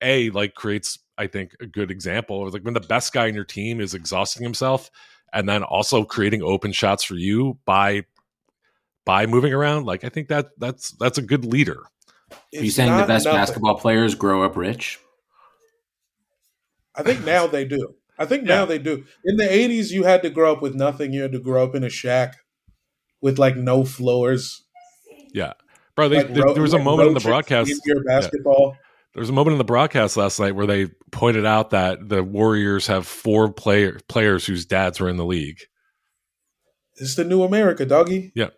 a 0.01 0.29
like 0.31 0.53
creates, 0.55 0.99
I 1.17 1.27
think, 1.27 1.55
a 1.59 1.65
good 1.65 1.91
example 1.91 2.47
of 2.47 2.53
like 2.53 2.63
when 2.63 2.73
the 2.73 2.79
best 2.79 3.13
guy 3.13 3.27
in 3.27 3.35
your 3.35 3.43
team 3.43 3.81
is 3.81 3.93
exhausting 3.93 4.43
himself, 4.43 4.89
and 5.33 5.47
then 5.49 5.63
also 5.63 6.03
creating 6.03 6.41
open 6.41 6.71
shots 6.71 7.03
for 7.03 7.15
you 7.15 7.57
by 7.65 8.05
by 9.05 9.25
moving 9.25 9.53
around. 9.53 9.85
Like 9.85 10.03
I 10.03 10.09
think 10.09 10.29
that 10.29 10.49
that's 10.57 10.91
that's 10.99 11.17
a 11.17 11.21
good 11.21 11.45
leader. 11.45 11.83
Are 12.31 12.63
you 12.63 12.71
saying 12.71 12.95
the 12.97 13.05
best 13.05 13.25
nothing. 13.25 13.39
basketball 13.39 13.77
players 13.77 14.15
grow 14.15 14.43
up 14.43 14.55
rich? 14.57 14.99
I 16.95 17.03
think 17.03 17.25
now 17.25 17.47
they 17.47 17.65
do. 17.65 17.95
I 18.17 18.25
think 18.25 18.43
Yeah. 18.47 18.55
now 18.55 18.65
they 18.65 18.79
do. 18.79 19.05
In 19.25 19.35
the 19.37 19.43
'80s, 19.43 19.91
you 19.91 20.03
had 20.03 20.21
to 20.23 20.29
grow 20.29 20.53
up 20.53 20.61
with 20.61 20.73
nothing. 20.75 21.11
You 21.13 21.21
had 21.21 21.33
to 21.33 21.39
grow 21.39 21.63
up 21.63 21.75
in 21.75 21.83
a 21.83 21.89
shack 21.89 22.37
with 23.21 23.37
like 23.37 23.57
no 23.57 23.83
floors. 23.83 24.63
Yeah, 25.33 25.53
bro. 25.95 26.09
They, 26.09 26.17
Like 26.17 26.33
there, 26.33 26.53
there 26.53 26.61
was 26.61 26.73
a 26.73 26.77
like 26.77 26.85
moment 26.85 27.07
in 27.09 27.13
the 27.13 27.19
broadcast. 27.19 27.71
in 27.71 27.79
your 27.85 28.03
basketball. 28.03 28.77
There 29.13 29.21
was 29.21 29.29
a 29.29 29.33
moment 29.33 29.53
in 29.53 29.57
the 29.59 29.63
broadcast 29.63 30.17
last 30.17 30.39
night 30.39 30.55
where 30.55 30.65
they 30.65 30.87
pointed 31.11 31.45
out 31.45 31.69
that 31.69 32.09
the 32.09 32.21
Warriors 32.21 32.87
have 32.87 33.07
four 33.07 33.49
player, 33.51 33.99
players 34.09 34.45
whose 34.45 34.65
dads 34.65 34.99
were 34.99 35.07
in 35.07 35.15
the 35.15 35.23
league. 35.25 35.59
It's 36.97 37.15
the 37.15 37.23
new 37.23 37.43
America, 37.43 37.85
doggy. 37.85 38.31
Yeah. 38.35 38.49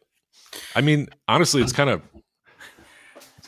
I 0.75 0.81
mean, 0.81 1.09
honestly, 1.27 1.61
it's 1.61 1.73
kind 1.73 1.89
of 1.91 2.01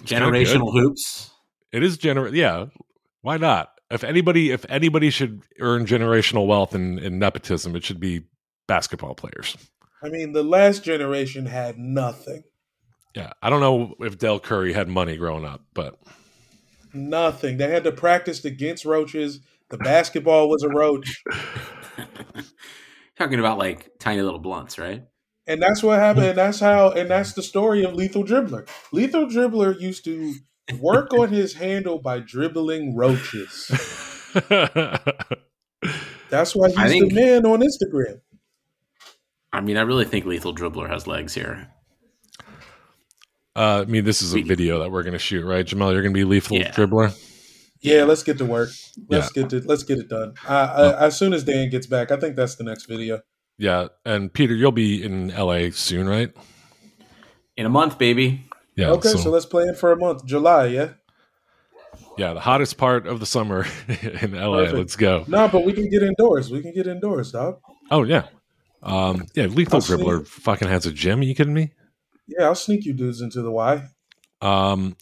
kinda 0.05 0.25
Generational 0.27 0.71
hoops. 0.71 1.31
it 1.71 1.83
is 1.83 1.97
gener. 1.97 2.31
Yeah, 2.33 2.67
why 3.21 3.37
not? 3.37 3.69
If 3.91 4.03
anybody, 4.03 4.51
if 4.51 4.65
anybody 4.69 5.09
should 5.09 5.41
earn 5.59 5.85
generational 5.87 6.45
wealth 6.45 6.75
in, 6.75 6.99
in 6.99 7.17
nepotism, 7.17 7.75
it 7.75 7.83
should 7.83 7.99
be 7.99 8.21
basketball 8.67 9.15
players. 9.15 9.57
I 10.03 10.09
mean, 10.09 10.33
the 10.33 10.43
last 10.43 10.83
generation 10.83 11.47
had 11.47 11.77
nothing. 11.79 12.43
Yeah, 13.15 13.33
I 13.41 13.49
don't 13.49 13.59
know 13.59 13.95
if 13.99 14.17
Del 14.17 14.39
Curry 14.39 14.73
had 14.73 14.87
money 14.87 15.17
growing 15.17 15.45
up, 15.45 15.63
but 15.73 15.99
Nothing. 16.93 17.57
They 17.57 17.69
had 17.69 17.83
to 17.83 17.91
practice 17.91 18.43
against 18.45 18.85
roaches. 18.85 19.39
The 19.69 19.77
basketball 19.77 20.49
was 20.49 20.63
a 20.63 20.69
roach. 20.69 21.23
Talking 23.17 23.39
about 23.39 23.57
like 23.57 23.91
tiny 23.99 24.21
little 24.21 24.39
blunts, 24.39 24.79
right? 24.79 25.03
And 25.45 25.61
that's 25.61 25.83
what 25.83 25.99
happened. 25.99 26.27
And 26.27 26.37
that's 26.37 26.59
how, 26.59 26.91
and 26.91 27.09
that's 27.09 27.33
the 27.33 27.43
story 27.43 27.83
of 27.83 27.93
Lethal 27.93 28.23
Dribbler. 28.23 28.67
Lethal 28.91 29.25
Dribbler 29.25 29.79
used 29.79 30.03
to 30.05 30.33
work 30.79 31.13
on 31.13 31.29
his 31.29 31.55
handle 31.55 31.99
by 31.99 32.19
dribbling 32.19 32.95
roaches. 32.95 33.67
That's 36.29 36.55
why 36.55 36.67
he's 36.69 36.77
I 36.77 36.87
think- 36.87 37.09
the 37.09 37.15
man 37.15 37.45
on 37.47 37.61
Instagram. 37.61 38.21
I 39.51 39.61
mean, 39.61 39.77
I 39.77 39.81
really 39.81 40.05
think 40.05 40.25
Lethal 40.25 40.53
Dribbler 40.53 40.87
has 40.87 41.07
legs 41.07 41.33
here. 41.33 41.71
Uh, 43.55 43.81
I 43.81 43.85
mean, 43.85 44.05
this 44.05 44.21
is 44.21 44.35
a 44.35 44.41
video 44.41 44.79
that 44.79 44.91
we're 44.91 45.03
going 45.03 45.13
to 45.13 45.19
shoot, 45.19 45.45
right, 45.45 45.65
Jamal? 45.65 45.91
You're 45.91 46.01
going 46.01 46.13
to 46.13 46.17
be 46.19 46.23
lethal 46.23 46.57
Yeah. 46.57 46.71
dribbler. 46.71 47.15
Yeah, 47.81 48.03
let's 48.03 48.23
get 48.23 48.37
to 48.39 48.45
work. 48.45 48.69
Let's 49.09 49.31
get 49.31 49.49
to 49.51 49.59
let's 49.61 49.83
get 49.83 49.99
it 49.99 50.09
done. 50.09 50.33
Uh, 50.47 50.51
uh, 50.51 50.97
as 50.99 51.17
soon 51.17 51.31
as 51.33 51.45
Dan 51.45 51.69
gets 51.69 51.87
back, 51.87 52.11
I 52.11 52.17
think 52.17 52.35
that's 52.35 52.55
the 52.55 52.65
next 52.65 52.85
video. 52.87 53.21
Yeah, 53.57 53.87
and 54.05 54.31
Peter, 54.33 54.53
you'll 54.53 54.73
be 54.73 55.01
in 55.01 55.29
LA 55.29 55.69
soon, 55.71 56.07
right? 56.07 56.29
In 57.55 57.65
a 57.65 57.69
month, 57.69 57.97
baby. 57.97 58.45
Yeah. 58.75 58.89
okay, 58.91 59.09
so, 59.09 59.29
let's 59.29 59.45
plan 59.45 59.75
for 59.75 59.91
a 59.93 59.97
month, 59.97 60.25
July. 60.25 60.67
Yeah, 60.67 60.89
yeah, 62.17 62.33
the 62.33 62.39
hottest 62.41 62.77
part 62.77 63.07
of 63.07 63.21
the 63.21 63.25
summer 63.25 63.65
in 64.21 64.33
LA. 64.33 64.57
Perfect. 64.57 64.77
Let's 64.77 64.95
go. 64.97 65.23
no, 65.27 65.47
but 65.47 65.63
we 65.63 65.71
can 65.71 65.89
get 65.89 66.03
indoors. 66.03 66.51
We 66.51 66.61
can 66.61 66.73
get 66.73 66.85
indoors, 66.85 67.31
dog. 67.31 67.59
Oh 67.91 68.03
yeah, 68.03 68.27
um, 68.83 69.25
yeah. 69.35 69.45
Lethal 69.45 69.75
I'll 69.75 69.81
see. 69.81 69.93
dribbler 69.93 70.27
fucking 70.27 70.67
has 70.67 70.85
a 70.85 70.91
gym. 70.91 71.21
Are 71.21 71.23
you 71.23 71.33
kidding 71.35 71.53
me? 71.53 71.71
Yeah, 72.37 72.45
I'll 72.45 72.55
sneak 72.55 72.85
you 72.85 72.93
dudes 72.93 73.21
into 73.21 73.41
the 73.41 73.51
Y. 73.51 73.83
Um, 74.41 74.95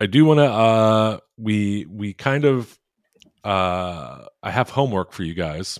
I 0.00 0.06
do 0.06 0.24
want 0.24 0.38
to. 0.38 0.44
Uh, 0.50 1.18
we 1.36 1.86
we 1.88 2.12
kind 2.14 2.44
of. 2.44 2.78
Uh, 3.44 4.26
I 4.42 4.50
have 4.50 4.70
homework 4.70 5.12
for 5.12 5.22
you 5.22 5.34
guys. 5.34 5.78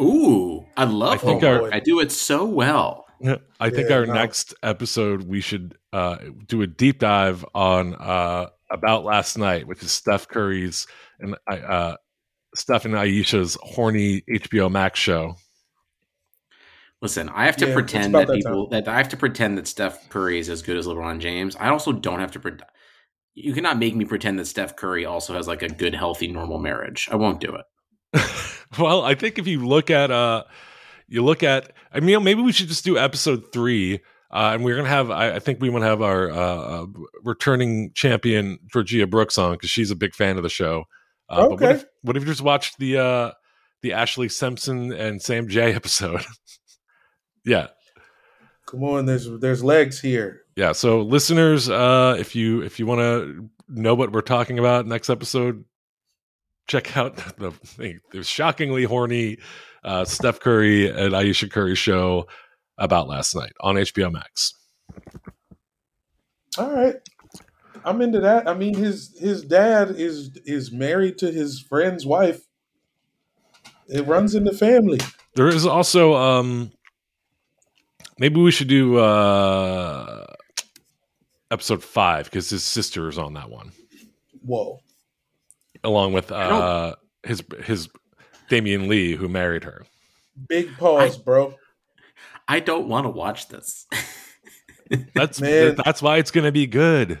Ooh, 0.00 0.64
I 0.76 0.84
love 0.84 1.14
I 1.14 1.16
think 1.16 1.42
homework. 1.42 1.72
our- 1.72 1.74
I 1.74 1.80
do 1.80 2.00
it 2.00 2.12
so 2.12 2.44
well. 2.44 3.06
I 3.60 3.68
think 3.68 3.90
Yeah, 3.90 3.96
our 3.96 4.06
no. 4.06 4.14
next 4.14 4.54
episode 4.62 5.24
we 5.24 5.42
should 5.42 5.76
uh, 5.92 6.16
do 6.46 6.62
a 6.62 6.66
deep 6.66 7.00
dive 7.00 7.44
on 7.54 7.94
uh, 7.96 8.46
about 8.70 9.04
last 9.04 9.36
night, 9.36 9.66
which 9.66 9.82
is 9.82 9.90
Steph 9.90 10.26
Curry's 10.26 10.86
and 11.18 11.36
uh, 11.46 11.96
Steph 12.54 12.86
and 12.86 12.94
Ayesha's 12.94 13.58
horny 13.60 14.22
HBO 14.30 14.70
Max 14.70 14.98
show. 14.98 15.36
Listen, 17.02 17.28
I 17.30 17.46
have 17.46 17.56
to 17.58 17.66
Yeah, 17.66 17.72
pretend 17.74 18.18
that 18.18 18.26
that 18.28 18.32
people 18.32 18.68
that 18.70 18.86
I 18.88 18.96
have 18.96 19.08
to 19.10 19.16
pretend 19.16 19.56
that 19.58 19.66
Steph 19.66 20.08
Curry 20.10 20.38
is 20.38 20.48
as 20.50 20.62
good 20.62 20.76
as 20.76 20.86
LeBron 20.86 21.18
James. 21.20 21.56
I 21.56 21.68
also 21.68 21.92
don't 21.92 22.20
have 22.20 22.32
to 22.32 22.40
pretend. 22.40 22.68
You 23.34 23.54
cannot 23.54 23.78
make 23.78 23.94
me 23.96 24.04
pretend 24.04 24.38
that 24.38 24.46
Steph 24.46 24.76
Curry 24.76 25.04
also 25.06 25.34
has 25.34 25.48
like 25.48 25.62
a 25.62 25.68
good, 25.68 25.94
healthy, 25.94 26.28
normal 26.28 26.58
marriage. 26.58 27.08
I 27.10 27.16
won't 27.16 27.40
do 27.40 27.54
it. 27.54 27.64
well, 28.78 29.02
I 29.02 29.14
think 29.14 29.38
if 29.38 29.46
you 29.46 29.66
look 29.66 29.90
at 29.90 30.10
uh 30.10 30.44
you 31.08 31.24
look 31.24 31.42
at 31.42 31.72
I 31.92 32.00
mean 32.00 32.24
maybe 32.24 32.42
we 32.42 32.52
should 32.52 32.68
just 32.68 32.84
do 32.84 32.98
episode 32.98 33.52
three. 33.52 34.00
Uh, 34.32 34.52
and 34.54 34.64
we're 34.64 34.76
gonna 34.76 34.88
have 34.88 35.10
I, 35.10 35.36
I 35.36 35.38
think 35.40 35.60
we 35.60 35.70
want 35.70 35.82
to 35.82 35.88
have 35.88 36.02
our 36.02 36.30
uh, 36.30 36.36
uh, 36.84 36.86
returning 37.24 37.90
champion 37.94 38.58
Georgia 38.72 39.06
Brooks 39.06 39.38
on 39.38 39.52
because 39.52 39.70
she's 39.70 39.90
a 39.90 39.96
big 39.96 40.14
fan 40.14 40.36
of 40.36 40.44
the 40.44 40.48
show. 40.48 40.84
Uh, 41.28 41.44
But 41.44 41.60
what 41.60 41.70
Okay. 41.70 41.72
if 41.72 41.84
what 42.02 42.16
if 42.16 42.22
you 42.22 42.28
just 42.28 42.42
watched 42.42 42.78
the 42.78 42.98
uh 42.98 43.32
the 43.82 43.90
Ashlee 43.90 44.30
Simpson 44.30 44.92
and 44.92 45.20
Sam 45.20 45.48
J 45.48 45.72
episode? 45.74 46.24
Yeah. 47.44 47.68
Come 48.66 48.84
on, 48.84 49.06
there's 49.06 49.28
there's 49.40 49.64
legs 49.64 50.00
here. 50.00 50.42
Yeah. 50.56 50.72
So 50.72 51.00
listeners, 51.00 51.68
uh 51.68 52.16
if 52.18 52.36
you 52.36 52.62
if 52.62 52.78
you 52.78 52.86
want 52.86 53.00
to 53.00 53.50
know 53.68 53.94
what 53.94 54.12
we're 54.12 54.20
talking 54.20 54.58
about 54.58 54.86
next 54.86 55.10
episode, 55.10 55.64
check 56.66 56.96
out 56.96 57.16
the, 57.38 57.98
the 58.12 58.22
shockingly 58.22 58.84
horny 58.84 59.38
uh, 59.84 60.04
Steph 60.04 60.40
Curry 60.40 60.88
and 60.88 61.14
Ayesha 61.14 61.48
Curry 61.48 61.74
show 61.74 62.26
about 62.78 63.08
last 63.08 63.34
night 63.34 63.52
on 63.60 63.76
HBO 63.76 64.12
Max. 64.12 64.54
All 66.58 66.70
right, 66.70 66.96
I'm 67.84 68.00
into 68.00 68.20
that. 68.20 68.48
I 68.48 68.54
mean, 68.54 68.74
his 68.74 69.16
his 69.18 69.42
dad 69.42 69.90
is 69.90 70.30
is 70.44 70.72
married 70.72 71.18
to 71.18 71.30
his 71.30 71.60
friend's 71.60 72.04
wife. 72.04 72.42
It 73.88 74.06
runs 74.06 74.34
in 74.34 74.44
the 74.44 74.52
family. 74.52 75.00
There 75.34 75.48
is 75.48 75.66
also 75.66 76.14
um 76.14 76.72
maybe 78.20 78.40
we 78.40 78.52
should 78.52 78.68
do 78.68 78.98
uh 78.98 80.24
episode 81.50 81.82
5 81.82 82.30
cuz 82.30 82.50
his 82.50 82.62
sister 82.62 83.08
is 83.08 83.18
on 83.18 83.34
that 83.34 83.50
one. 83.50 83.72
Whoa. 84.42 84.78
along 85.82 86.12
with 86.12 86.30
uh, 86.30 86.94
his 87.24 87.42
his 87.64 87.88
Damion 88.48 88.86
Lee, 88.88 89.14
who 89.16 89.28
married 89.28 89.64
her. 89.64 89.84
Big 90.48 90.76
pause, 90.78 91.16
bro. 91.18 91.54
I 92.48 92.60
don't 92.60 92.88
want 92.88 93.04
to 93.06 93.10
watch 93.10 93.48
this. 93.48 93.86
That's 95.14 95.40
Man. 95.42 95.76
that's 95.84 96.02
why 96.02 96.16
it's 96.18 96.30
going 96.32 96.44
to 96.46 96.50
be 96.52 96.66
good. 96.66 97.18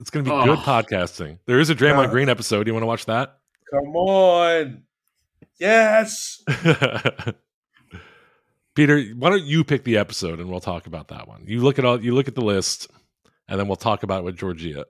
It's 0.00 0.10
going 0.10 0.24
to 0.26 0.30
be 0.30 0.36
Oh. 0.36 0.44
good 0.44 0.58
podcasting. 0.58 1.38
There 1.46 1.58
is 1.60 1.70
a 1.70 1.74
Draymond 1.74 2.04
God. 2.06 2.10
Green 2.10 2.28
episode. 2.28 2.66
You 2.66 2.74
want 2.74 2.82
to 2.82 2.86
watch 2.86 3.06
that? 3.06 3.38
Come 3.72 3.96
on. 3.96 4.82
Yes. 5.58 6.42
Peter, 8.76 9.02
why 9.16 9.30
don't 9.30 9.44
you 9.44 9.64
pick 9.64 9.84
the 9.84 9.96
episode 9.96 10.38
and 10.38 10.50
we'll 10.50 10.60
talk 10.60 10.86
about 10.86 11.08
that 11.08 11.26
one. 11.26 11.42
You 11.46 11.62
look 11.62 11.78
at 11.78 11.86
all 11.86 12.00
you 12.00 12.14
look 12.14 12.28
at 12.28 12.34
the 12.34 12.44
list 12.44 12.88
and 13.48 13.58
then 13.58 13.66
we'll 13.66 13.76
talk 13.76 14.02
about 14.02 14.20
it 14.20 14.24
with 14.24 14.36
Georgia. 14.36 14.84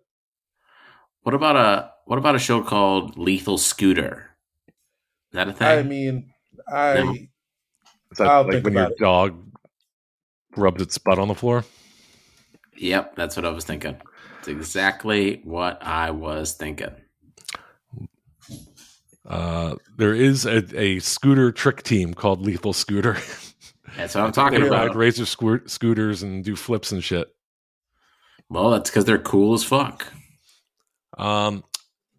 What 1.23 1.35
about 1.35 1.57
a 1.57 1.93
what 2.05 2.19
about 2.19 2.35
a 2.35 2.41
show 2.41 2.63
called 2.63 3.17
Lethal 3.17 3.59
Scooter? 3.59 4.31
Is 4.69 4.75
that 5.35 5.49
a 5.49 5.53
thing? 5.53 5.67
I 5.69 5.83
mean, 5.85 6.33
I 6.71 6.95
No. 6.95 7.13
Is 7.13 8.19
that 8.19 8.27
I'll 8.27 8.43
like 8.43 8.53
think 8.55 8.65
when 8.65 8.75
your 8.75 8.91
it. 8.91 8.99
dog 8.99 9.41
rubs 10.57 10.83
its 10.83 10.99
butt 10.99 11.19
on 11.21 11.29
the 11.29 11.35
floor? 11.35 11.65
yep, 12.77 13.15
that's 13.15 13.37
what 13.37 13.45
I 13.45 13.51
was 13.51 13.65
thinking. 13.65 13.97
It's 14.41 14.49
exactly 14.49 15.41
what 15.45 15.81
I 15.81 16.11
was 16.11 16.55
thinking. 16.55 16.95
Uh, 19.25 19.77
there 19.97 20.15
is 20.15 20.45
a, 20.45 20.65
a 20.79 20.99
scooter 20.99 21.53
trick 21.53 21.83
team 21.83 22.15
called 22.15 22.41
Lethal 22.41 22.73
Scooter. 22.73 23.17
That's 23.97 24.15
what 24.15 24.25
I'm 24.25 24.33
talking 24.33 24.61
they 24.61 24.67
about. 24.67 24.89
ride 24.89 24.97
razor 24.97 25.27
squirt 25.27 25.71
scooters 25.71 26.23
and 26.23 26.45
do 26.45 26.55
flips 26.57 26.93
and 26.93 27.03
shit. 27.03 27.29
Well, 28.49 28.71
that's 28.71 28.91
because 28.91 29.05
they're 29.05 29.19
cool 29.19 29.55
as 29.55 29.65
fuck. 29.65 30.07
Um, 31.19 31.65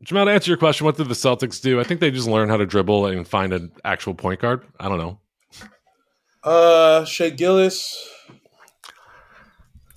Jamal, 0.03 0.25
to 0.25 0.31
answer 0.31 0.49
your 0.51 0.57
question, 0.57 0.85
what 0.85 0.97
did 0.97 1.07
the 1.07 1.13
Celtics 1.13 1.61
do? 1.61 1.79
I 1.79 1.83
think 1.83 1.99
they 2.01 2.11
just 2.11 2.27
learned 2.27 2.51
how 2.51 2.57
to 2.57 2.65
dribble 2.65 3.05
and 3.07 3.27
find 3.27 3.53
an 3.53 3.71
actual 3.85 4.13
point 4.13 4.39
guard. 4.41 4.65
I 4.79 4.89
don't 4.89 4.97
know. 4.97 5.19
uh 6.43 7.05
Shea 7.05 7.31
Gillis, 7.31 7.95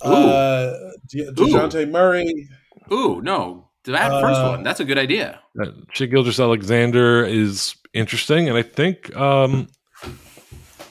uh 0.01 0.73
De- 1.09 1.31
Dejounte 1.33 1.89
Murray. 1.89 2.47
Ooh, 2.91 3.21
no, 3.21 3.69
that 3.85 4.09
first 4.21 4.39
Uh, 4.39 4.49
one. 4.49 4.63
That's 4.63 4.79
a 4.79 4.85
good 4.85 4.97
idea. 4.97 5.39
Uh, 5.61 5.67
Shai 5.93 6.05
Gilgeous-Alexander 6.07 7.25
is 7.25 7.75
interesting, 7.93 8.49
and 8.49 8.57
I 8.57 8.63
think 8.63 9.15
um, 9.15 9.67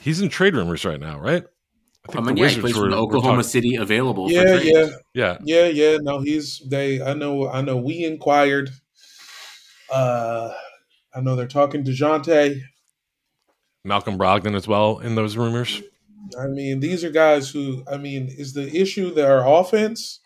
he's 0.01 0.21
in 0.21 0.29
trade 0.29 0.55
rumors 0.55 0.83
right 0.85 0.99
now, 0.99 1.19
right? 1.19 1.43
I 1.43 2.09
I 2.09 2.13
think 2.13 2.25
mean, 2.25 2.35
the 2.35 2.41
yeah, 2.41 2.47
he 2.49 2.55
Wizards 2.55 2.61
plays 2.61 2.75
were- 2.75 2.81
from 2.89 2.91
were 2.91 2.97
Oklahoma 3.05 3.43
City, 3.43 3.75
available. 3.75 4.31
Yeah, 4.31 4.43
trade. 4.57 4.65
yeah, 4.65 4.87
Yeah, 5.13 5.37
yeah, 5.43 5.65
yeah. 5.67 5.97
No, 6.01 6.19
he's 6.19 6.59
they. 6.67 7.01
I 7.01 7.13
know. 7.13 7.47
I 7.47 7.61
know. 7.61 7.77
We 7.77 8.03
inquired. 8.05 8.71
Uh, 9.91 10.53
I 11.13 11.21
know 11.21 11.35
they're 11.35 11.47
talking 11.47 11.83
to 11.83 11.91
Dejounte. 11.91 12.61
Malcolm 13.83 14.17
Brogdon 14.17 14.55
as 14.55 14.67
well 14.67 14.99
in 14.99 15.15
those 15.15 15.35
rumors. 15.37 15.81
I 16.39 16.47
mean, 16.47 16.79
these 16.79 17.03
are 17.03 17.09
guys 17.11 17.49
who. 17.49 17.83
I 17.91 17.97
mean, 17.97 18.27
is 18.29 18.53
the 18.53 18.67
issue 18.75 19.13
their 19.13 19.45
offense 19.45 20.19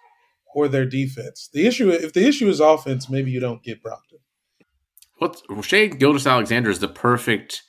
or 0.54 0.68
their 0.68 0.86
defense? 0.86 1.50
The 1.52 1.66
issue, 1.66 1.90
if 1.90 2.14
the 2.14 2.26
issue 2.28 2.48
is 2.48 2.60
offense, 2.60 3.10
maybe 3.10 3.32
you 3.32 3.40
don't 3.40 3.64
get 3.64 3.82
Brogdon. 3.84 4.20
What's 5.18 5.42
Shea 5.66 5.88
Gildas 5.88 6.28
Alexander 6.28 6.70
is 6.70 6.80
the 6.80 6.88
perfect. 6.90 7.64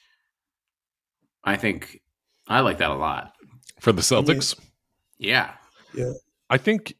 I 1.46 1.56
think 1.56 2.00
I 2.48 2.60
like 2.60 2.78
that 2.78 2.90
a 2.90 2.94
lot. 2.94 3.32
For 3.80 3.92
the 3.92 4.02
Celtics, 4.02 4.58
Yeah, 5.18 5.52
yeah. 5.94 6.12
I 6.50 6.58
think 6.58 6.94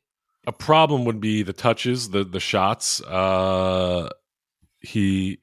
a 0.46 0.52
problem 0.52 1.04
would 1.04 1.20
be 1.20 1.42
the 1.42 1.52
touches, 1.52 2.10
the 2.10 2.24
the 2.24 2.40
shots. 2.40 3.00
Uh, 3.02 4.08
he 4.80 5.38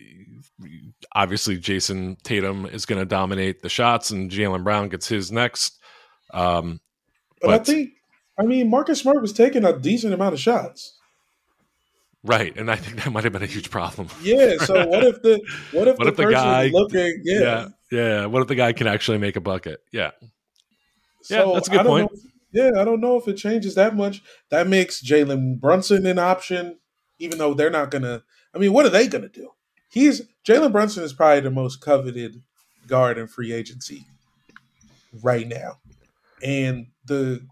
obviously 1.14 1.58
Jayson 1.58 2.18
Tatum 2.24 2.66
is 2.66 2.86
going 2.86 3.00
to 3.00 3.06
dominate 3.06 3.62
the 3.62 3.70
shots, 3.70 4.10
and 4.12 4.32
Jaylen 4.32 4.64
Brown 4.64 4.90
gets 4.90 5.08
his 5.08 5.32
next. 5.32 5.80
Um, 6.34 6.80
But, 7.42 7.50
I 7.50 7.58
think, 7.60 7.90
I 8.40 8.44
mean, 8.44 8.70
Marcus 8.70 9.02
Smart 9.02 9.22
was 9.22 9.34
taking 9.34 9.66
a 9.66 9.78
decent 9.78 10.14
amount 10.14 10.34
of 10.34 10.40
shots. 10.40 10.98
right, 12.24 12.56
and 12.58 12.72
I 12.72 12.76
think 12.78 13.04
that 13.04 13.12
might 13.12 13.24
have 13.26 13.34
been 13.34 13.44
a 13.44 13.48
huge 13.48 13.70
problem. 13.70 14.08
Yeah. 14.22 14.58
So 14.60 14.88
what 14.88 15.04
if 15.04 15.22
the 15.22 15.42
what 15.72 15.88
if 15.88 15.98
What 16.00 16.06
the 16.06 16.12
if 16.12 16.16
the 16.18 16.24
person 16.24 16.32
guy- 16.32 16.68
looking? 16.68 17.22
Yeah. 17.26 17.40
yeah, 17.42 17.68
yeah. 17.94 18.26
What 18.26 18.42
if 18.42 18.48
the 18.48 18.56
guy 18.56 18.74
can 18.74 18.88
actually 18.88 19.20
make 19.20 19.36
a 19.36 19.42
bucket? 19.42 19.82
Yeah, 19.92 20.12
So 21.22 21.50
Yeah, 21.50 21.54
that's 21.54 21.68
a 21.68 21.72
good 21.72 21.86
point. 21.86 22.12
Know, 22.12 22.20
yeah, 22.54 22.82
I 22.82 22.86
don't 22.86 23.02
know 23.02 23.18
if 23.18 23.28
it 23.28 23.36
changes 23.36 23.76
that 23.76 23.96
much. 23.96 24.22
That 24.50 24.68
makes 24.68 25.04
Jalen 25.04 25.60
Brunson 25.60 26.06
an 26.06 26.20
option, 26.20 26.80
even 27.20 27.38
though 27.38 27.54
they're 27.54 27.70
not 27.70 27.92
gonna. 27.92 28.24
I 28.54 28.58
mean, 28.58 28.74
what 28.74 28.86
are 28.86 28.90
they 28.90 29.08
gonna 29.08 29.30
do? 29.30 29.52
He's 29.90 30.24
Jalen 30.48 30.72
Brunson 30.72 31.04
is 31.04 31.14
probably 31.14 31.42
the 31.42 31.52
most 31.52 31.82
coveted 31.82 32.42
guard 32.88 33.18
in 33.18 33.28
free 33.28 33.54
agency 33.54 34.06
right 35.22 35.48
now, 35.48 35.80
and 36.42 36.88
the 37.06 37.46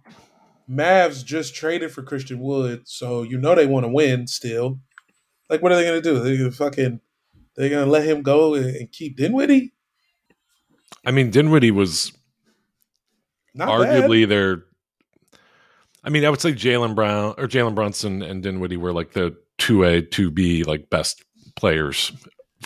Mavs 0.69 1.23
just 1.23 1.53
traded 1.53 1.91
for 1.91 2.01
Christian 2.01 2.39
Wood, 2.39 2.83
so 2.85 3.21
you 3.21 3.37
know 3.37 3.53
they 3.53 3.67
want 3.67 3.85
to 3.85 3.91
win 3.91 4.25
still. 4.25 4.79
Like, 5.49 5.61
what 5.61 5.71
are 5.71 5.75
they 5.75 5.85
gonna 5.85 6.01
do? 6.01 6.19
They're 6.19 6.37
gonna 6.37 6.51
fucking. 6.51 6.99
They're 7.55 7.69
gonna 7.69 7.91
let 7.91 8.05
him 8.05 8.21
go 8.23 8.55
and, 8.55 8.75
and 8.75 8.91
keep 8.91 9.17
Dinwiddie? 9.17 9.73
I 11.05 11.11
mean 11.11 11.29
Dinwiddie 11.31 11.71
was 11.71 12.11
Not 13.53 13.67
bad. 13.79 14.03
arguably 14.09 14.27
their. 14.27 14.63
I 16.03 16.09
mean, 16.09 16.25
I 16.25 16.29
would 16.29 16.41
say 16.41 16.53
Jaylen 16.53 16.95
Brown 16.95 17.35
or 17.37 17.47
Jalen 17.47 17.75
Brunson 17.75 18.21
and 18.23 18.41
Dinwiddie 18.41 18.77
were 18.77 18.91
like 18.93 19.13
the 19.13 19.35
two 19.57 19.83
A, 19.83 20.01
two 20.01 20.31
B, 20.31 20.63
like 20.63 20.89
best 20.89 21.23
players 21.55 22.11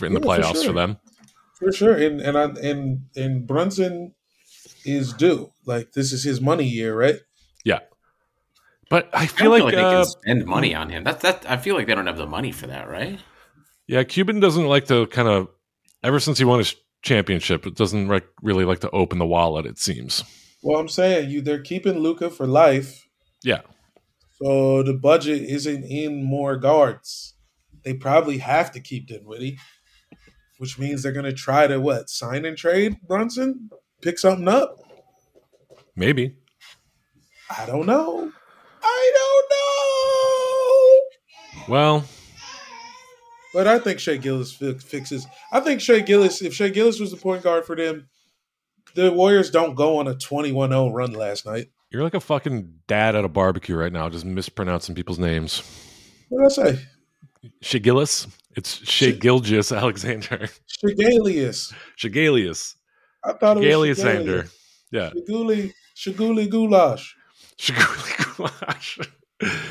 in 0.01 0.13
the 0.13 0.19
Yeah, 0.21 0.25
for 0.25 0.41
playoffs 0.41 0.57
for, 0.57 0.63
sure. 0.63 0.73
them. 0.73 0.97
For 1.59 1.71
sure, 1.71 1.95
and 1.95 2.21
and 2.21 2.37
I, 2.37 2.43
and 2.61 3.01
and 3.15 3.45
Brunson 3.47 4.13
is 4.85 5.11
due. 5.13 5.51
Like 5.65 5.91
this 5.93 6.11
is 6.13 6.23
his 6.23 6.39
money 6.41 6.65
year, 6.65 6.95
right? 6.97 7.19
Yeah, 7.65 7.79
but 8.89 9.09
I 9.13 9.23
I 9.23 9.25
feel 9.27 9.51
don't 9.51 9.59
like, 9.59 9.59
feel 9.59 9.65
like 9.65 9.75
they 9.75 9.81
uh, 9.97 10.03
can 10.03 10.05
spend 10.05 10.45
money 10.45 10.75
on 10.75 10.89
him. 10.89 11.03
That's 11.03 11.21
that. 11.23 11.45
I 11.49 11.57
feel 11.57 11.75
like 11.75 11.87
they 11.87 11.95
don't 11.95 12.07
have 12.07 12.17
the 12.17 12.27
money 12.27 12.51
for 12.51 12.67
that, 12.67 12.89
right? 12.89 13.19
yeah, 13.87 14.03
Cuban 14.03 14.39
doesn't 14.39 14.65
like 14.65 14.85
to 14.87 15.07
kind 15.07 15.27
of. 15.27 15.49
Ever 16.03 16.19
since 16.19 16.37
he 16.37 16.45
won 16.45 16.59
his 16.59 16.75
championship, 17.05 17.65
it 17.65 17.75
doesn't 17.75 18.09
like, 18.09 18.27
really 18.41 18.65
like 18.65 18.79
to 18.81 18.89
open 18.91 19.17
the 19.19 19.25
wallet. 19.25 19.65
It 19.65 19.79
seems. 19.79 20.23
Well, 20.61 20.79
I'm 20.79 20.89
saying 20.89 21.29
you 21.29 21.41
they're 21.41 21.61
keeping 21.61 21.99
Luka 21.99 22.29
for 22.29 22.45
life, 22.47 23.07
Yeah, 23.43 23.61
so 24.41 24.83
the 24.83 24.93
budget 24.93 25.43
isn't 25.43 25.85
in 25.85 26.23
more 26.25 26.57
guards. 26.57 27.35
They 27.83 27.93
probably 27.93 28.39
have 28.39 28.71
to 28.71 28.79
keep 28.79 29.07
Dinwiddie, 29.07 29.59
which 30.57 30.77
means 30.79 31.03
they're 31.03 31.11
going 31.11 31.25
to 31.25 31.33
try 31.33 31.67
to 31.67 31.79
what 31.79 32.09
sign 32.09 32.43
and 32.45 32.57
trade 32.57 32.97
Brunson, 33.07 33.69
pick 34.01 34.17
something 34.19 34.47
up. 34.47 34.75
maybe. 35.95 36.35
I 37.55 37.65
don't 37.67 37.85
know. 37.85 38.31
I 38.81 39.11
don't 39.15 39.49
know. 41.67 41.73
Well, 41.73 42.03
But 43.55 43.67
I 43.67 43.79
think 43.79 44.01
Shea 44.01 44.17
Gillis 44.17 44.51
fi- 44.51 44.73
fixes. 44.73 45.25
I 45.49 45.61
think 45.61 45.79
Shea 45.79 46.01
Gillis, 46.01 46.41
if 46.41 46.53
Shea 46.53 46.69
Gillis 46.69 46.99
was 46.99 47.11
the 47.11 47.15
point 47.17 47.41
guard 47.41 47.65
for 47.65 47.73
them, 47.73 48.09
the 48.95 49.13
Warriors 49.13 49.49
don't 49.49 49.75
go 49.75 49.97
on 49.97 50.09
a 50.09 50.13
21 50.15 50.71
0 50.71 50.89
run 50.91 51.13
last 51.13 51.45
night. 51.45 51.67
you're 51.89 52.03
like 52.03 52.13
a 52.15 52.19
fucking 52.19 52.73
dad 52.87 53.15
at 53.15 53.23
a 53.23 53.29
barbecue 53.29 53.77
right 53.77 53.93
now, 53.93 54.09
just 54.09 54.25
mispronouncing 54.25 54.93
people's 54.93 55.19
names. 55.19 55.63
What 56.27 56.49
did 56.53 56.59
I 56.67 56.73
say? 56.73 56.85
Shea 57.61 57.79
Gillis? 57.79 58.27
It's 58.57 58.79
Shagilgis 58.79 59.75
Alexander. 59.77 60.49
Shigalius. 60.85 61.73
Shigalius. 61.97 62.75
I 63.23 63.33
thought 63.33 63.57
it 63.57 63.77
was 63.77 63.89
Shigalius 63.89 64.03
Shigalius. 64.03 64.53
Yeah. 64.91 65.09
Shiguli, 65.11 65.71
Shiguli 65.95 66.49
Goulash. 66.49 67.15
Shiguli 67.57 68.37
Goulash. 68.37 68.99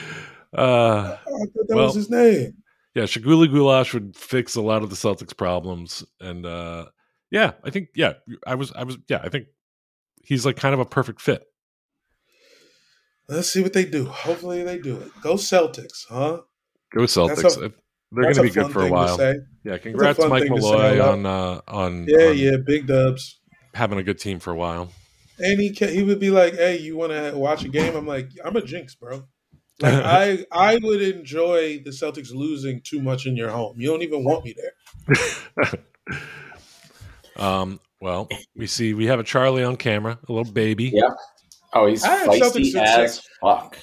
Uh, 0.57 1.16
I 1.20 1.27
thought 1.27 1.66
that 1.66 1.75
Well- 1.75 1.87
was 1.87 1.94
his 1.97 2.09
name. 2.11 2.55
Yeah, 2.95 3.05
Shiguli 3.05 3.51
Goulash 3.51 3.93
would 3.95 4.17
fix 4.17 4.55
a 4.55 4.63
lot 4.63 4.83
of 4.83 4.91
the 4.91 4.97
Celtics 4.97 5.37
problems. 5.37 6.05
And 6.21 6.47
uh, 6.47 6.87
yeah, 7.31 7.53
I 7.65 7.71
think, 7.71 7.89
yeah, 7.95 8.15
I 8.47 8.55
was, 8.55 8.73
I 8.73 8.85
was, 8.85 8.99
yeah, 9.09 9.21
I 9.23 9.29
think 9.29 9.47
he's 10.23 10.47
like 10.47 10.57
kind 10.57 10.75
of 10.75 10.81
a 10.81 10.85
perfect 10.87 11.21
fit. 11.21 11.43
Let's 13.29 13.51
see 13.51 13.63
what 13.63 13.73
they 13.73 13.85
do. 13.85 14.05
Hopefully 14.07 14.63
they 14.63 14.79
do 14.79 14.97
it. 14.99 15.11
Go 15.23 15.35
Celtics, 15.35 16.07
huh? 16.09 16.43
Go 16.93 17.03
Celtics. 17.03 17.57
A- 17.57 17.73
They're 18.13 18.25
going 18.25 18.35
to 18.37 18.43
be 18.43 18.51
good 18.51 18.71
for 18.71 18.87
a 18.87 18.91
while. 18.91 19.19
Yeah, 19.65 19.79
congrats, 19.79 20.19
Mike 20.19 20.43
thing 20.43 20.55
to 20.55 20.61
say 20.61 20.69
Malloy, 20.69 21.03
on 21.03 21.27
uh, 21.27 21.61
on 21.67 22.07
Yeah, 22.07 22.29
on 22.29 22.37
yeah, 22.37 22.57
big 22.65 22.87
dubs. 22.87 23.41
having 23.73 23.99
a 23.99 24.03
good 24.03 24.19
team 24.19 24.39
for 24.39 24.51
a 24.53 24.57
while. 24.57 24.91
And 25.39 25.59
he 25.59 25.75
ca 25.75 25.87
he 25.87 26.03
would 26.03 26.21
be 26.21 26.31
like, 26.31 26.55
"Hey, 26.55 26.79
you 26.79 26.97
want 26.97 27.13
to 27.13 27.33
watch 27.35 27.65
a 27.65 27.69
game?" 27.69 27.97
I'm 27.97 28.07
like, 28.07 28.29
"I'm 28.45 28.55
a 28.57 28.63
jinx, 28.63 28.95
bro." 28.95 29.27
Like 29.81 29.95
I 30.05 30.47
I 30.53 30.79
would 30.83 31.03
enjoy 31.03 31.79
the 31.81 31.91
Celtics 31.91 32.33
losing 32.33 32.81
too 32.83 33.01
much 33.03 33.27
in 33.27 33.37
your 33.37 33.51
home. 33.51 33.75
You 33.79 33.89
don't 33.89 34.03
even 34.03 34.25
want 34.25 34.45
me 34.45 34.55
there. 34.57 35.75
um, 37.37 37.81
well, 38.01 38.29
we 38.57 38.67
see 38.67 38.95
we 38.95 39.07
have 39.07 39.19
a 39.21 39.25
Charlie 39.25 39.65
on 39.65 39.77
camera, 39.77 40.19
a 40.29 40.33
little 40.33 40.53
baby. 40.53 40.91
Yeah. 40.95 41.11
Oh, 41.73 41.87
he's 41.87 42.05
I 42.05 42.15
have 42.17 42.35
something 42.35 42.63
feisty 42.63 42.73
to 42.73 42.83
as 42.83 43.15
say. 43.17 43.23
fuck. 43.41 43.79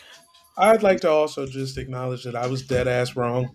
I'd 0.58 0.84
like 0.84 1.02
to 1.02 1.10
also 1.10 1.46
just 1.46 1.78
acknowledge 1.78 2.24
that 2.24 2.36
I 2.36 2.48
was 2.48 2.62
dead 2.66 2.88
ass 2.88 3.16
wrong. 3.16 3.50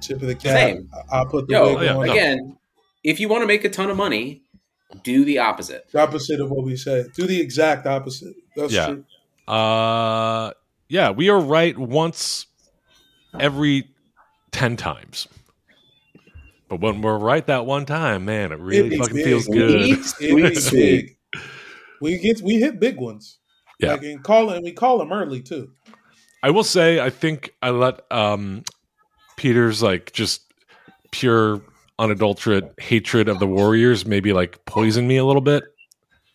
Tip 0.00 0.20
of 0.20 0.28
the 0.28 0.34
cap. 0.34 0.44
Same. 0.56 0.88
I- 0.92 1.18
I'll 1.18 1.26
put 1.26 1.46
the 1.48 1.54
Yo, 1.54 1.74
wig 1.74 1.82
yeah, 1.84 1.94
on. 1.96 2.06
no. 2.06 2.12
again, 2.12 2.58
if 3.04 3.18
you 3.20 3.28
want 3.28 3.42
to 3.42 3.46
make 3.46 3.64
a 3.64 3.68
ton 3.68 3.90
of 3.90 3.96
money, 3.96 4.42
do 5.02 5.24
the 5.24 5.38
opposite. 5.38 5.86
The 5.92 6.00
opposite 6.00 6.40
of 6.40 6.50
what 6.50 6.64
we 6.64 6.76
say. 6.76 7.04
Do 7.14 7.26
the 7.26 7.40
exact 7.40 7.86
opposite. 7.86 8.34
That's 8.56 8.72
Yeah. 8.72 8.86
true. 8.86 9.04
Uh, 9.48 10.52
yeah, 10.92 11.10
we 11.10 11.30
are 11.30 11.40
right 11.40 11.76
once 11.76 12.46
every 13.40 13.88
10 14.50 14.76
times. 14.76 15.26
But 16.68 16.80
when 16.80 17.00
we're 17.00 17.16
right 17.16 17.46
that 17.46 17.64
one 17.64 17.86
time, 17.86 18.26
man, 18.26 18.52
it 18.52 18.58
really 18.58 18.90
be 18.90 18.98
fucking 18.98 19.14
big. 19.16 19.24
feels 19.24 19.46
good. 19.46 19.80
It 19.90 20.04
Sweet, 20.04 20.42
be 20.42 20.54
sweet. 20.54 21.16
big. 21.32 21.42
We 22.02 22.18
get 22.18 22.42
we 22.42 22.56
hit 22.60 22.78
big 22.78 22.98
ones. 22.98 23.38
Yeah. 23.78 23.92
Like 23.92 24.02
and 24.02 24.22
call 24.22 24.50
and 24.50 24.62
we 24.62 24.72
call 24.72 24.98
them 24.98 25.12
early 25.12 25.40
too. 25.40 25.70
I 26.42 26.50
will 26.50 26.64
say, 26.64 27.00
I 27.00 27.08
think 27.08 27.54
I 27.62 27.70
let 27.70 28.00
um, 28.12 28.62
Peter's 29.36 29.82
like 29.82 30.12
just 30.12 30.42
pure, 31.10 31.62
unadulterate 31.98 32.64
hatred 32.78 33.28
of 33.28 33.38
the 33.38 33.46
Warriors 33.46 34.04
maybe 34.04 34.32
like 34.34 34.62
poison 34.66 35.06
me 35.08 35.16
a 35.16 35.24
little 35.24 35.42
bit. 35.42 35.62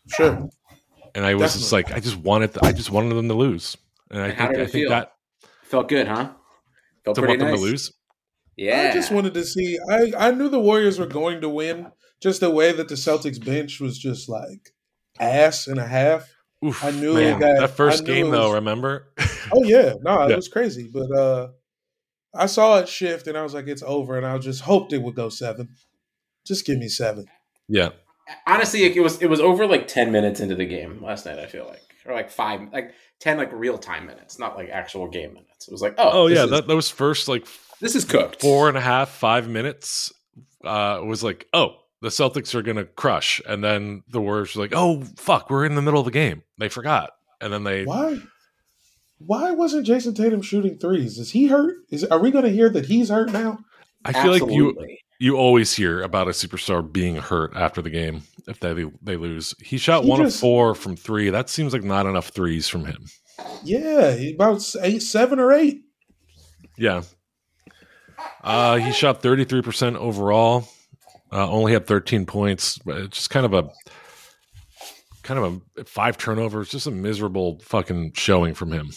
Sure. 0.07 0.49
And 1.13 1.25
I 1.25 1.35
was 1.35 1.53
just 1.53 1.71
like, 1.71 1.91
I 1.91 1.99
just 1.99 2.17
wanted, 2.17 2.57
I 2.63 2.71
just 2.71 2.89
wanted 2.89 3.13
them 3.15 3.27
to 3.27 3.33
lose. 3.33 3.75
And 4.11 4.21
I 4.21 4.27
And 4.27 4.33
how 4.37 4.45
think, 4.47 4.55
did 4.57 4.59
I 4.59 4.63
it 4.63 4.71
think 4.71 4.83
feel? 4.83 4.89
that 4.91 5.11
Felt 5.63 5.89
good, 5.89 6.07
huh? 6.07 6.31
Felt 7.03 7.15
to 7.15 7.21
pretty 7.21 7.31
want 7.33 7.39
them 7.39 7.49
nice. 7.51 7.59
to 7.59 7.65
lose. 7.65 7.93
Yeah. 8.55 8.89
I 8.91 8.93
just 8.93 9.11
wanted 9.11 9.33
to 9.33 9.43
see. 9.43 9.77
I 9.89 10.11
I 10.17 10.31
knew 10.31 10.49
the 10.49 10.59
Warriors 10.59 10.97
were 10.99 11.05
going 11.05 11.41
to 11.41 11.49
win. 11.49 11.91
Just 12.21 12.39
the 12.39 12.49
way 12.49 12.71
that 12.71 12.87
the 12.87 12.95
Celtics 12.95 13.43
bench 13.43 13.79
was 13.79 13.97
just 13.99 14.27
like 14.29 14.73
ass 15.19 15.67
and 15.67 15.79
a 15.79 15.85
half. 15.87 16.33
Oof, 16.65 16.83
I 16.83 16.89
knew 16.91 17.13
man, 17.13 17.39
that- 17.39 17.59
that 17.59 17.69
first 17.71 18.05
game 18.05 18.27
it 18.27 18.31
though. 18.31 18.53
Remember? 18.53 19.11
Oh 19.53 19.63
yeah, 19.63 19.93
no, 20.01 20.23
it 20.23 20.31
Yeah. 20.31 20.35
was 20.35 20.47
crazy. 20.49 20.89
But 20.91 21.09
uh 21.11 21.49
I 22.35 22.47
saw 22.47 22.79
it 22.79 22.89
shift, 22.89 23.27
and 23.27 23.37
I 23.37 23.43
was 23.43 23.53
like, 23.53 23.67
it's 23.67 23.81
over. 23.83 24.17
And 24.17 24.25
I 24.25 24.37
just 24.39 24.61
hoped 24.61 24.91
it 24.93 25.01
would 25.01 25.15
go 25.15 25.29
seven. 25.29 25.69
Just 26.45 26.65
give 26.65 26.77
me 26.77 26.87
seven. 26.89 27.25
yeah, 27.69 27.89
honestly 28.45 28.83
it 28.83 29.01
was 29.01 29.21
it 29.21 29.29
was 29.29 29.39
over 29.39 29.65
like 29.67 29.87
10 29.87 30.11
minutes 30.11 30.39
into 30.41 30.55
the 30.55 30.65
game 30.65 31.01
last 31.01 31.25
night 31.25 31.39
i 31.39 31.45
feel 31.45 31.65
like 31.65 31.81
or 32.07 32.13
like 32.13 32.29
five 32.29 32.61
like 32.71 32.93
10 33.19 33.37
like 33.37 33.51
real 33.51 33.77
time 33.77 34.05
minutes 34.05 34.39
not 34.39 34.55
like 34.55 34.69
actual 34.69 35.07
game 35.07 35.33
minutes 35.33 35.67
it 35.67 35.71
was 35.71 35.81
like 35.81 35.95
oh 35.97 36.17
Oh 36.17 36.27
yeah, 36.27 36.45
is, 36.45 36.49
that 36.49 36.67
those 36.67 36.89
first 36.89 37.27
like 37.27 37.45
this 37.79 37.95
is 37.95 38.03
cooked 38.03 38.41
four 38.41 38.67
and 38.69 38.77
a 38.77 38.81
half, 38.81 39.09
five 39.09 39.47
minutes 39.47 40.11
uh, 40.63 40.99
was 41.03 41.23
like, 41.23 41.47
oh, 41.53 41.75
the 42.01 42.09
Celtics 42.09 42.55
are 42.55 42.61
gonna 42.61 42.85
crush, 42.85 43.39
and 43.47 43.63
then 43.63 44.03
the 44.09 44.19
Warriors 44.19 44.55
were 44.55 44.63
like, 44.63 44.73
oh 44.75 45.03
fuck, 45.15 45.49
we're 45.49 45.65
in 45.65 45.75
the 45.75 45.81
middle 45.81 45.99
of 45.99 46.05
the 46.05 46.11
game. 46.11 46.43
They 46.57 46.69
forgot, 46.69 47.11
and 47.39 47.53
then 47.53 47.63
they 47.63 47.85
Why? 47.85 48.19
Why 49.19 49.51
wasn't 49.51 49.87
Jayson 49.87 50.15
Tatum 50.15 50.41
shooting 50.41 50.77
threes? 50.77 51.17
Is 51.17 51.31
he 51.31 51.47
hurt? 51.47 51.75
Is 51.89 52.03
are 52.03 52.19
we 52.19 52.31
going 52.31 52.45
to 52.45 52.51
hear 52.51 52.69
that 52.69 52.85
he's 52.85 53.09
hurt 53.09 53.31
now? 53.31 53.59
I 54.05 54.13
feel 54.13 54.31
like 54.31 54.41
you 54.41 54.69
Absolutely. 54.69 54.99
You 55.19 55.35
always 55.37 55.73
hear 55.75 56.01
about 56.01 56.27
a 56.27 56.31
superstar 56.31 56.89
being 56.91 57.15
hurt 57.15 57.55
after 57.55 57.81
the 57.81 57.89
game 57.89 58.23
if 58.47 58.59
they 58.59 58.73
they 59.01 59.17
lose. 59.17 59.55
He 59.61 59.77
shot 59.77 60.03
He 60.03 60.09
one 60.09 60.21
just- 60.23 60.35
of 60.37 60.41
four 60.41 60.75
from 60.75 60.95
three. 60.95 61.29
That 61.29 61.49
seems 61.49 61.73
like 61.73 61.83
not 61.83 62.05
enough 62.05 62.29
threes 62.29 62.67
from 62.67 62.85
him. 62.85 63.05
Yeah, 63.63 64.09
about 64.33 64.63
eight, 64.81 65.01
seven 65.01 65.39
or 65.39 65.51
eight. 65.53 65.81
Yeah. 66.77 67.03
Uh, 68.43 68.77
he 68.77 68.91
shot 68.91 69.21
33% 69.21 69.95
overall. 69.95 70.67
Uh, 71.31 71.49
only 71.49 71.73
had 71.73 71.85
13 71.85 72.25
points. 72.25 72.79
just 73.09 73.29
kind 73.29 73.45
of 73.45 73.53
a 73.53 73.69
kind 75.23 75.39
of 75.43 75.61
a 75.77 75.83
five 75.83 76.17
turnovers, 76.17 76.69
just 76.69 76.87
a 76.87 76.91
miserable 76.91 77.59
fucking 77.63 78.13
showing 78.15 78.53
from 78.53 78.71
him. 78.71 78.89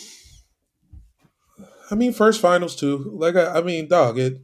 I 1.90 1.96
mean, 1.96 2.12
first 2.12 2.40
finals 2.40 2.76
too. 2.76 3.10
Like 3.14 3.34
I, 3.36 3.58
I 3.58 3.62
mean, 3.62 3.88
dog. 3.88 4.18
It. 4.18 4.40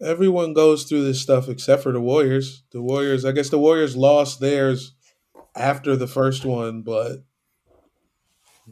Everyone 0.00 0.52
goes 0.54 0.84
through 0.84 1.04
this 1.04 1.20
stuff 1.20 1.48
except 1.48 1.82
for 1.82 1.92
the 1.92 2.00
Warriors. 2.00 2.62
The 2.70 2.80
Warriors. 2.82 3.24
I 3.24 3.32
guess 3.32 3.48
the 3.48 3.58
Warriors 3.58 3.96
lost 3.96 4.40
theirs 4.40 4.92
after 5.56 5.96
the 5.96 6.06
first 6.06 6.44
one, 6.44 6.82
but 6.82 7.24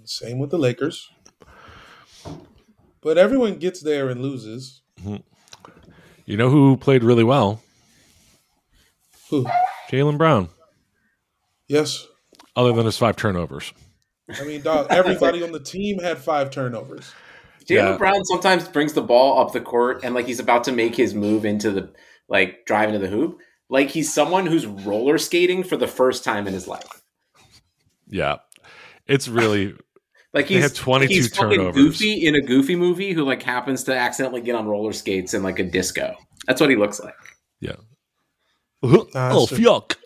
same 0.04 0.38
with 0.38 0.50
the 0.50 0.58
Lakers. 0.58 1.08
But 3.00 3.18
everyone 3.18 3.56
gets 3.58 3.80
there 3.80 4.08
and 4.08 4.20
loses. 4.22 4.82
Mm-hmm. 5.00 5.16
You 6.26 6.36
know 6.36 6.50
who 6.50 6.76
played 6.76 7.02
really 7.04 7.24
well? 7.24 7.60
Who? 9.30 9.46
Jaylen 9.90 10.18
Brown, 10.18 10.48
Yes. 11.68 12.06
other 12.54 12.72
than 12.72 12.86
his 12.86 12.98
five 12.98 13.16
turnovers. 13.16 13.72
I 14.28 14.44
mean, 14.44 14.62
dog. 14.62 14.88
Everybody 14.90 15.42
on 15.44 15.52
the 15.52 15.60
team 15.60 16.00
had 16.00 16.18
five 16.18 16.50
turnovers. 16.50 17.12
Jaylen 17.68 17.92
Yeah. 17.92 17.96
Brown 17.96 18.24
sometimes 18.24 18.68
brings 18.68 18.92
the 18.92 19.02
ball 19.02 19.40
up 19.40 19.52
the 19.52 19.60
court 19.60 20.00
and 20.04 20.14
like 20.14 20.26
he's 20.26 20.40
about 20.40 20.64
to 20.64 20.72
make 20.72 20.94
his 20.94 21.14
move 21.14 21.44
into 21.44 21.70
the 21.70 21.92
like 22.28 22.64
drive 22.66 22.88
into 22.88 22.98
the 23.00 23.08
hoop. 23.08 23.38
Like 23.68 23.88
he's 23.90 24.12
someone 24.12 24.46
who's 24.46 24.66
roller 24.66 25.18
skating 25.18 25.64
for 25.64 25.76
the 25.76 25.88
first 25.88 26.22
time 26.24 26.46
in 26.46 26.52
his 26.54 26.68
life. 26.68 27.02
Yeah. 28.08 28.36
It's 29.06 29.26
really 29.28 29.74
Like 30.32 30.48
They 30.48 30.54
he's 30.54 30.62
had 30.64 30.74
22 30.74 31.14
he's 31.14 31.28
fucking 31.36 31.58
turnovers. 31.58 31.74
goofy 31.74 32.24
in 32.26 32.34
a 32.36 32.40
goofy 32.40 32.76
movie 32.76 33.12
who 33.12 33.24
like 33.24 33.42
happens 33.42 33.84
to 33.84 33.96
accidentally 33.96 34.40
get 34.40 34.54
on 34.54 34.66
roller 34.66 34.92
skates 34.92 35.34
in 35.34 35.42
like 35.42 35.58
a 35.58 35.64
disco. 35.64 36.14
That's 36.46 36.60
what 36.60 36.70
he 36.70 36.76
looks 36.76 37.00
like. 37.00 37.14
yeah. 37.60 37.72
Nah, 38.82 39.00
oh 39.14 39.42
it's 39.44 39.48
true. 39.56 39.64
fuck. 39.64 39.98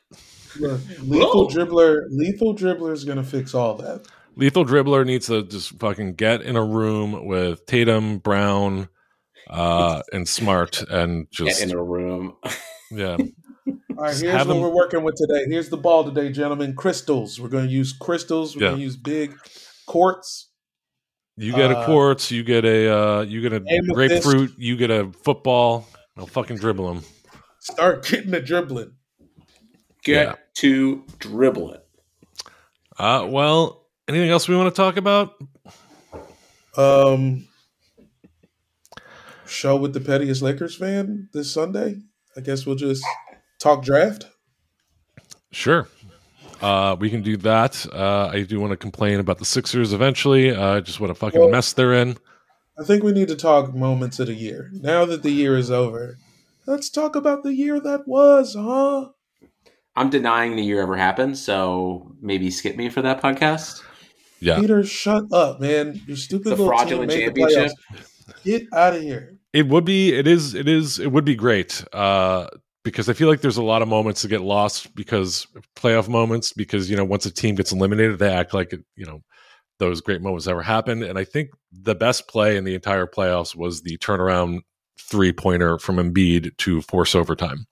Look, 0.58 0.80
lethal 1.02 1.46
Whoa. 1.46 1.48
dribbler. 1.48 2.02
Lethal 2.10 2.54
dribbler 2.56 2.92
is 2.92 3.04
gonna 3.04 3.22
fix 3.24 3.54
all 3.54 3.74
that. 3.76 4.06
Lethal 4.40 4.64
dribbler 4.64 5.04
needs 5.04 5.26
to 5.26 5.42
just 5.42 5.78
fucking 5.78 6.14
get 6.14 6.40
in 6.40 6.56
a 6.56 6.64
room 6.64 7.26
with 7.26 7.66
Tatum, 7.66 8.18
Brown, 8.18 8.88
uh, 9.48 10.00
and 10.14 10.26
Smart, 10.26 10.82
and 10.90 11.28
Get 11.30 11.46
just 11.46 11.62
in 11.62 11.72
a 11.72 11.82
room. 11.82 12.36
yeah. 12.90 13.16
All 13.66 14.06
right, 14.06 14.16
here's 14.16 14.32
what 14.34 14.44
them- 14.48 14.60
we're 14.60 14.74
working 14.74 15.02
with 15.02 15.14
today. 15.16 15.44
Here's 15.46 15.68
the 15.68 15.76
ball 15.76 16.04
today, 16.04 16.32
gentlemen. 16.32 16.74
Crystals. 16.74 17.38
We're 17.38 17.50
going 17.50 17.66
to 17.66 17.70
use 17.72 17.92
crystals. 17.92 18.56
We're 18.56 18.62
Yeah. 18.62 18.68
going 18.70 18.78
to 18.78 18.84
use 18.84 18.96
big 18.96 19.36
quartz. 19.86 20.48
You 21.36 21.52
get 21.52 21.70
a 21.70 21.78
Uh, 21.78 21.84
quartz, 21.86 22.30
you 22.30 22.42
get 22.42 22.64
a 22.64 22.94
uh, 22.94 23.20
you 23.22 23.40
get 23.42 23.52
a 23.52 23.56
Amethyst. 23.56 23.92
grapefruit, 23.94 24.54
you 24.58 24.76
get 24.76 24.90
a 24.90 25.10
football. 25.22 25.86
I'll 26.16 26.26
fucking 26.26 26.56
dribble 26.56 26.92
them. 26.94 27.04
Start 27.60 28.04
getting 28.06 28.30
the 28.30 28.40
dribbling. 28.40 28.92
Get 30.02 30.26
Yeah. 30.26 30.34
to 30.56 31.04
dribbling. 31.18 31.80
Uh, 32.98 33.26
well, 33.28 33.79
anything 34.10 34.30
else 34.30 34.48
we 34.48 34.56
want 34.56 34.74
to 34.74 34.76
talk 34.76 34.96
about? 34.96 35.34
Um, 36.76 37.46
show 39.46 39.76
with 39.76 39.92
the 39.94 40.00
pettiest 40.00 40.42
Lakers 40.42 40.76
fan 40.76 41.28
this 41.32 41.52
Sunday. 41.52 41.96
I 42.36 42.40
guess 42.40 42.66
we'll 42.66 42.76
just 42.76 43.04
talk 43.58 43.82
draft. 43.84 44.26
Sure. 45.52 45.88
Uh, 46.60 46.96
we 46.98 47.08
can 47.08 47.22
do 47.22 47.36
that. 47.38 47.86
Uh, 47.92 48.28
I 48.32 48.42
do 48.42 48.60
want 48.60 48.72
to 48.72 48.76
complain 48.76 49.18
about 49.20 49.38
the 49.38 49.44
Sixers 49.44 49.92
eventually. 49.92 50.50
Uh, 50.50 50.80
just 50.80 51.00
what 51.00 51.10
a 51.10 51.14
fucking 51.14 51.40
Well- 51.40 51.50
mess 51.50 51.72
they're 51.72 51.94
in. 51.94 52.16
I 52.78 52.84
think 52.84 53.02
we 53.02 53.12
need 53.12 53.28
to 53.28 53.36
talk 53.36 53.74
moments 53.74 54.18
of 54.20 54.28
the 54.28 54.34
year. 54.34 54.70
Now 54.72 55.04
that 55.04 55.22
the 55.22 55.30
year 55.30 55.56
is 55.56 55.70
over, 55.70 56.16
let's 56.66 56.88
talk 56.88 57.14
about 57.14 57.42
the 57.42 57.52
year 57.54 57.78
that 57.78 58.08
was, 58.08 58.54
huh? 58.58 59.08
I'm 59.94 60.08
denying 60.08 60.56
the 60.56 60.62
year 60.62 60.80
ever 60.80 60.96
happened, 60.96 61.36
so 61.36 62.12
maybe 62.22 62.50
skip 62.50 62.76
me 62.76 62.88
for 62.88 63.02
that 63.02 63.20
podcast. 63.20 63.82
Yeah. 64.40 64.60
Peter, 64.60 64.82
shut 64.84 65.24
up, 65.32 65.60
man. 65.60 66.00
Your 66.06 66.16
stupid 66.16 66.52
It's 66.52 66.60
a 66.60 66.62
little 66.62 66.66
fraudulent 66.66 67.10
team 67.10 67.20
made 67.20 67.34
the 67.34 67.40
championship. 67.40 67.76
playoffs. 67.92 68.44
Get 68.44 68.72
out 68.72 68.94
of 68.94 69.02
here. 69.02 69.36
It 69.52 69.68
would 69.68 69.84
be. 69.84 70.12
It 70.12 70.26
is. 70.26 70.54
It 70.54 70.68
is. 70.68 70.98
It 70.98 71.12
would 71.12 71.24
be 71.24 71.34
great. 71.34 71.84
Uh, 71.92 72.46
because 72.82 73.08
I 73.08 73.12
feel 73.12 73.28
like 73.28 73.42
there's 73.42 73.58
a 73.58 73.62
lot 73.62 73.82
of 73.82 73.88
moments 73.88 74.22
that 74.22 74.28
get 74.28 74.40
lost 74.40 74.94
because 74.94 75.46
playoff 75.76 76.08
moments. 76.08 76.52
Because 76.52 76.88
you 76.88 76.96
know, 76.96 77.04
once 77.04 77.26
a 77.26 77.30
team 77.30 77.54
gets 77.56 77.72
eliminated, 77.72 78.18
they 78.18 78.32
act 78.32 78.54
like 78.54 78.72
you 78.96 79.06
know 79.06 79.20
those 79.78 80.00
great 80.00 80.22
moments 80.22 80.46
ever 80.46 80.62
happened. 80.62 81.02
And 81.02 81.18
I 81.18 81.24
think 81.24 81.50
the 81.72 81.94
best 81.94 82.28
play 82.28 82.56
in 82.56 82.64
the 82.64 82.74
entire 82.74 83.06
playoffs 83.06 83.56
was 83.56 83.82
the 83.82 83.98
turnaround 83.98 84.60
three 85.00 85.32
pointer 85.32 85.78
from 85.78 85.96
Embiid 85.96 86.56
to 86.58 86.80
force 86.82 87.14
overtime. 87.14 87.66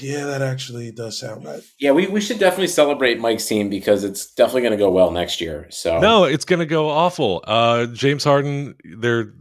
Yeah, 0.00 0.24
that 0.26 0.42
actually 0.42 0.90
does 0.90 1.18
sound 1.18 1.44
right. 1.44 1.62
Yeah, 1.78 1.92
we, 1.92 2.06
we 2.06 2.20
should 2.20 2.38
definitely 2.38 2.68
celebrate 2.68 3.20
Mike's 3.20 3.46
team 3.46 3.68
because 3.68 4.04
it's 4.04 4.32
definitely 4.34 4.62
going 4.62 4.72
to 4.72 4.78
go 4.78 4.90
well 4.90 5.10
next 5.10 5.40
year. 5.40 5.66
So 5.70 5.98
No, 6.00 6.24
it's 6.24 6.44
going 6.44 6.60
to 6.60 6.66
go 6.66 6.88
awful. 6.88 7.42
Uh, 7.46 7.86
James 7.86 8.24
Harden, 8.24 8.74
they're 8.98 9.32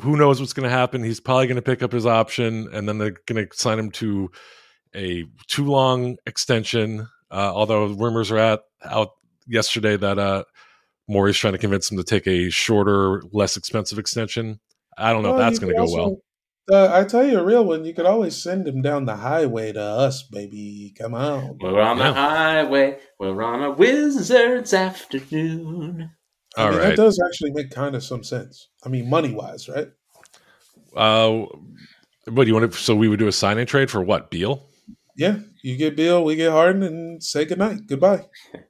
who 0.00 0.16
knows 0.16 0.40
what's 0.40 0.52
going 0.52 0.64
to 0.64 0.74
happen. 0.74 1.02
He's 1.02 1.20
probably 1.20 1.46
going 1.46 1.56
to 1.56 1.62
pick 1.62 1.82
up 1.82 1.92
his 1.92 2.06
option, 2.06 2.68
and 2.72 2.88
then 2.88 2.98
they're 2.98 3.16
going 3.26 3.46
to 3.46 3.56
sign 3.56 3.78
him 3.78 3.90
to 3.92 4.30
a 4.94 5.24
too 5.48 5.66
long 5.66 6.16
extension. 6.26 7.08
Uh, 7.30 7.52
although 7.54 7.86
rumors 7.86 8.30
are 8.30 8.38
at 8.38 8.60
out 8.84 9.10
yesterday 9.46 9.96
that 9.96 10.18
uh, 10.18 10.44
Morey's 11.08 11.36
trying 11.36 11.52
to 11.54 11.58
convince 11.58 11.90
him 11.90 11.98
to 11.98 12.04
take 12.04 12.26
a 12.26 12.50
shorter, 12.50 13.22
less 13.32 13.56
expensive 13.56 13.98
extension. 13.98 14.60
I 14.96 15.12
don't 15.12 15.22
know 15.22 15.32
Well, 15.32 15.40
if 15.40 15.46
that's 15.46 15.58
going 15.58 15.72
to 15.72 15.78
go 15.78 15.92
well. 15.92 16.16
Also- 16.70 16.84
Uh, 16.94 17.00
I 17.00 17.04
tell 17.04 17.26
you 17.26 17.38
a 17.38 17.44
real 17.44 17.64
one. 17.64 17.84
You 17.84 17.94
could 17.94 18.06
always 18.06 18.40
send 18.40 18.66
him 18.68 18.82
down 18.82 19.04
the 19.06 19.16
highway 19.16 19.72
to 19.72 19.80
us, 19.82 20.22
baby. 20.22 20.94
Come 20.98 21.14
on. 21.14 21.58
we're 21.60 21.80
on 21.80 21.98
the 21.98 22.12
highway. 22.12 22.98
We're 23.18 23.42
on 23.42 23.62
a 23.62 23.70
wizard's 23.70 24.72
afternoon. 24.72 26.10
I 26.56 26.68
mean, 26.70 26.78
right. 26.78 26.88
that 26.88 26.96
does 26.96 27.18
actually 27.26 27.50
make 27.52 27.70
kind 27.70 27.94
of 27.94 28.04
some 28.04 28.22
sense. 28.22 28.68
I 28.84 28.88
mean, 28.90 29.08
money 29.08 29.32
wise, 29.32 29.68
right? 29.68 29.88
Uh, 30.94 31.46
what 32.30 32.44
do 32.44 32.48
you 32.48 32.54
want 32.54 32.70
to? 32.70 32.78
So 32.78 32.94
we 32.94 33.08
would 33.08 33.18
do 33.18 33.26
a 33.26 33.32
sign 33.32 33.58
and 33.58 33.66
trade 33.66 33.90
for 33.90 34.02
what? 34.02 34.30
Beal? 34.30 34.68
Yeah, 35.16 35.38
you 35.62 35.76
get 35.76 35.96
Bill, 35.96 36.22
we 36.24 36.36
get 36.36 36.50
Harden, 36.52 36.82
and 36.82 37.22
say 37.22 37.44
goodnight, 37.44 37.86
goodbye. 37.86 38.26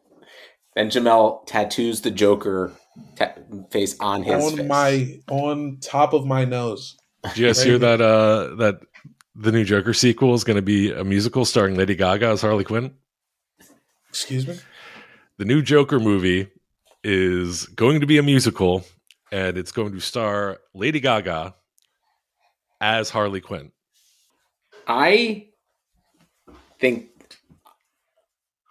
And 0.74 0.90
Jamel 0.90 1.44
tattoos 1.46 2.00
the 2.00 2.11
Joker 2.11 2.72
ta- 3.16 3.35
face 3.70 3.94
on 4.00 4.22
his 4.22 4.42
on 4.42 4.57
face. 4.57 4.66
my 4.66 5.20
on 5.31 5.76
top 5.83 6.14
of 6.14 6.24
my 6.24 6.46
nose. 6.46 6.96
Did 7.24 7.38
you 7.38 7.46
guys 7.46 7.62
hear 7.62 7.78
that? 7.78 8.00
Uh, 8.00 8.54
that 8.56 8.80
the 9.35 9.52
new 9.52 9.64
Joker 9.64 9.94
sequel 9.94 10.35
is 10.35 10.44
going 10.44 10.56
to 10.56 10.62
be 10.62 10.92
a 10.92 11.04
musical 11.04 11.44
starring 11.44 11.76
Lady 11.76 11.94
Gaga 11.94 12.26
as 12.26 12.42
Harley 12.42 12.64
Quinn. 12.64 12.94
Excuse 14.08 14.46
me. 14.46 14.58
The 15.38 15.44
new 15.44 15.62
Joker 15.62 15.98
movie 15.98 16.48
is 17.02 17.66
going 17.66 18.00
to 18.00 18.06
be 18.06 18.18
a 18.18 18.22
musical, 18.22 18.85
and 19.30 19.56
it's 19.56 19.72
going 19.72 19.92
to 19.92 20.00
star 20.00 20.58
Lady 20.74 21.00
Gaga 21.00 21.54
as 22.80 23.11
Harley 23.11 23.40
Quinn. 23.40 23.72
I 24.87 25.46
think 26.78 27.11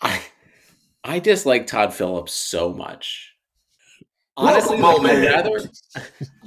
I 0.01 0.21
I 1.03 1.19
dislike 1.19 1.67
Todd 1.67 1.93
Phillips 1.93 2.33
so 2.33 2.73
much. 2.73 3.33
Honestly, 4.37 4.77
like, 4.77 5.05
I'd 5.05 5.23
rather 5.23 5.69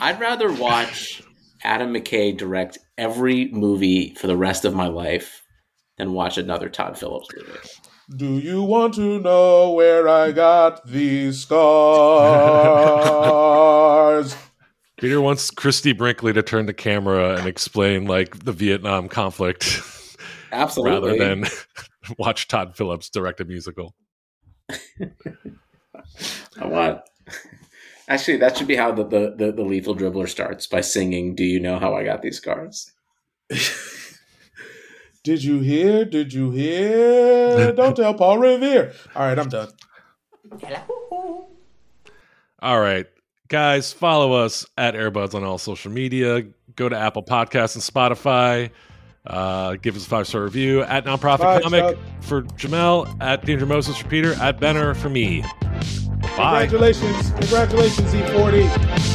I'd 0.01 0.21
rather 0.21 0.53
watch 0.53 1.23
Adam 1.65 1.93
McKay 1.93 2.37
direct 2.37 2.79
every 2.99 3.49
movie 3.49 4.15
for 4.15 4.27
the 4.27 4.37
rest 4.37 4.65
of 4.65 4.75
my 4.75 4.87
life 4.87 5.43
than 5.97 6.13
watch 6.13 6.37
another 6.39 6.69
Todd 6.69 6.99
Phillips 6.99 7.29
movie. 7.35 7.59
Do 8.17 8.39
you 8.39 8.63
want 8.63 8.95
to 8.95 9.19
know 9.21 9.73
where 9.73 10.07
I 10.09 10.31
got 10.33 10.87
these 10.87 11.41
scars? 11.43 11.57
Peter 14.99 15.21
wants 15.21 15.51
Christie 15.51 15.93
Brinkley 15.93 16.33
to 16.35 16.43
turn 16.43 16.67
the 16.67 16.75
camera 16.75 17.37
and 17.37 17.47
explain 17.47 18.05
like 18.05 18.45
the 18.45 18.53
Vietnam 18.53 19.09
conflict 19.09 19.81
Absolutely. 20.53 20.93
rather 20.93 21.19
than 21.19 21.47
watch 22.19 22.47
Todd 22.47 22.77
Phillips 22.77 23.09
direct 23.11 23.41
a 23.41 23.45
musical. 23.45 23.95
I 26.61 26.67
want. 26.67 27.01
Actually, 28.09 28.37
that 28.39 28.57
should 28.57 28.69
be 28.69 28.77
how 28.77 28.93
the, 28.93 29.05
the, 29.05 29.35
the, 29.37 29.53
the 29.53 29.63
lethal 29.63 29.97
dribbler 29.97 30.29
starts 30.29 30.67
by 30.67 30.81
singing 30.81 31.35
"Do 31.35 31.45
you 31.45 31.61
know 31.61 31.79
how 31.79 31.95
I 31.95 32.05
got 32.05 32.23
these 32.23 32.37
scars?" 32.37 32.93
Did 35.25 35.43
you 35.43 35.61
hear? 35.61 36.05
Did 36.05 36.35
you 36.35 36.51
hear? 36.51 37.73
Don't 37.77 37.97
tell 37.97 38.13
Paul 38.13 38.39
Revere. 38.39 38.93
All 39.17 39.27
right, 39.27 39.39
I'm 39.39 39.49
done. 39.49 39.71
All 42.61 42.81
right, 42.81 43.07
guys, 43.49 43.93
follow 43.93 44.33
us 44.35 44.67
at 44.77 44.95
Airbuds 44.95 45.35
on 45.35 45.43
all 45.43 45.59
social 45.59 45.91
media. 45.91 46.45
Go 46.77 46.89
to 46.89 46.97
Apple 46.97 47.23
Podcasts 47.23 47.75
and 47.75 47.83
Spotify. 47.83 48.71
Uh, 49.27 49.77
give 49.77 49.97
us 49.97 50.05
a 50.05 50.09
five 50.09 50.27
star 50.27 50.43
review 50.43 50.83
at 50.83 51.07
Nonprofit 51.07 51.39
Bye, 51.39 51.61
Comic 51.63 51.81
Chuck. 51.83 51.99
for 52.21 52.43
Jamel, 52.43 53.17
at 53.23 53.47
Danger 53.47 53.65
Moses 53.65 53.97
for 53.97 54.09
Peter, 54.09 54.35
at 54.35 54.61
Benner 54.61 54.93
for 54.95 55.09
me. 55.09 55.43
Bye. 56.37 56.67
Congratulations. 56.67 57.31
Congratulations, 57.31 58.13
E40. 58.13 59.14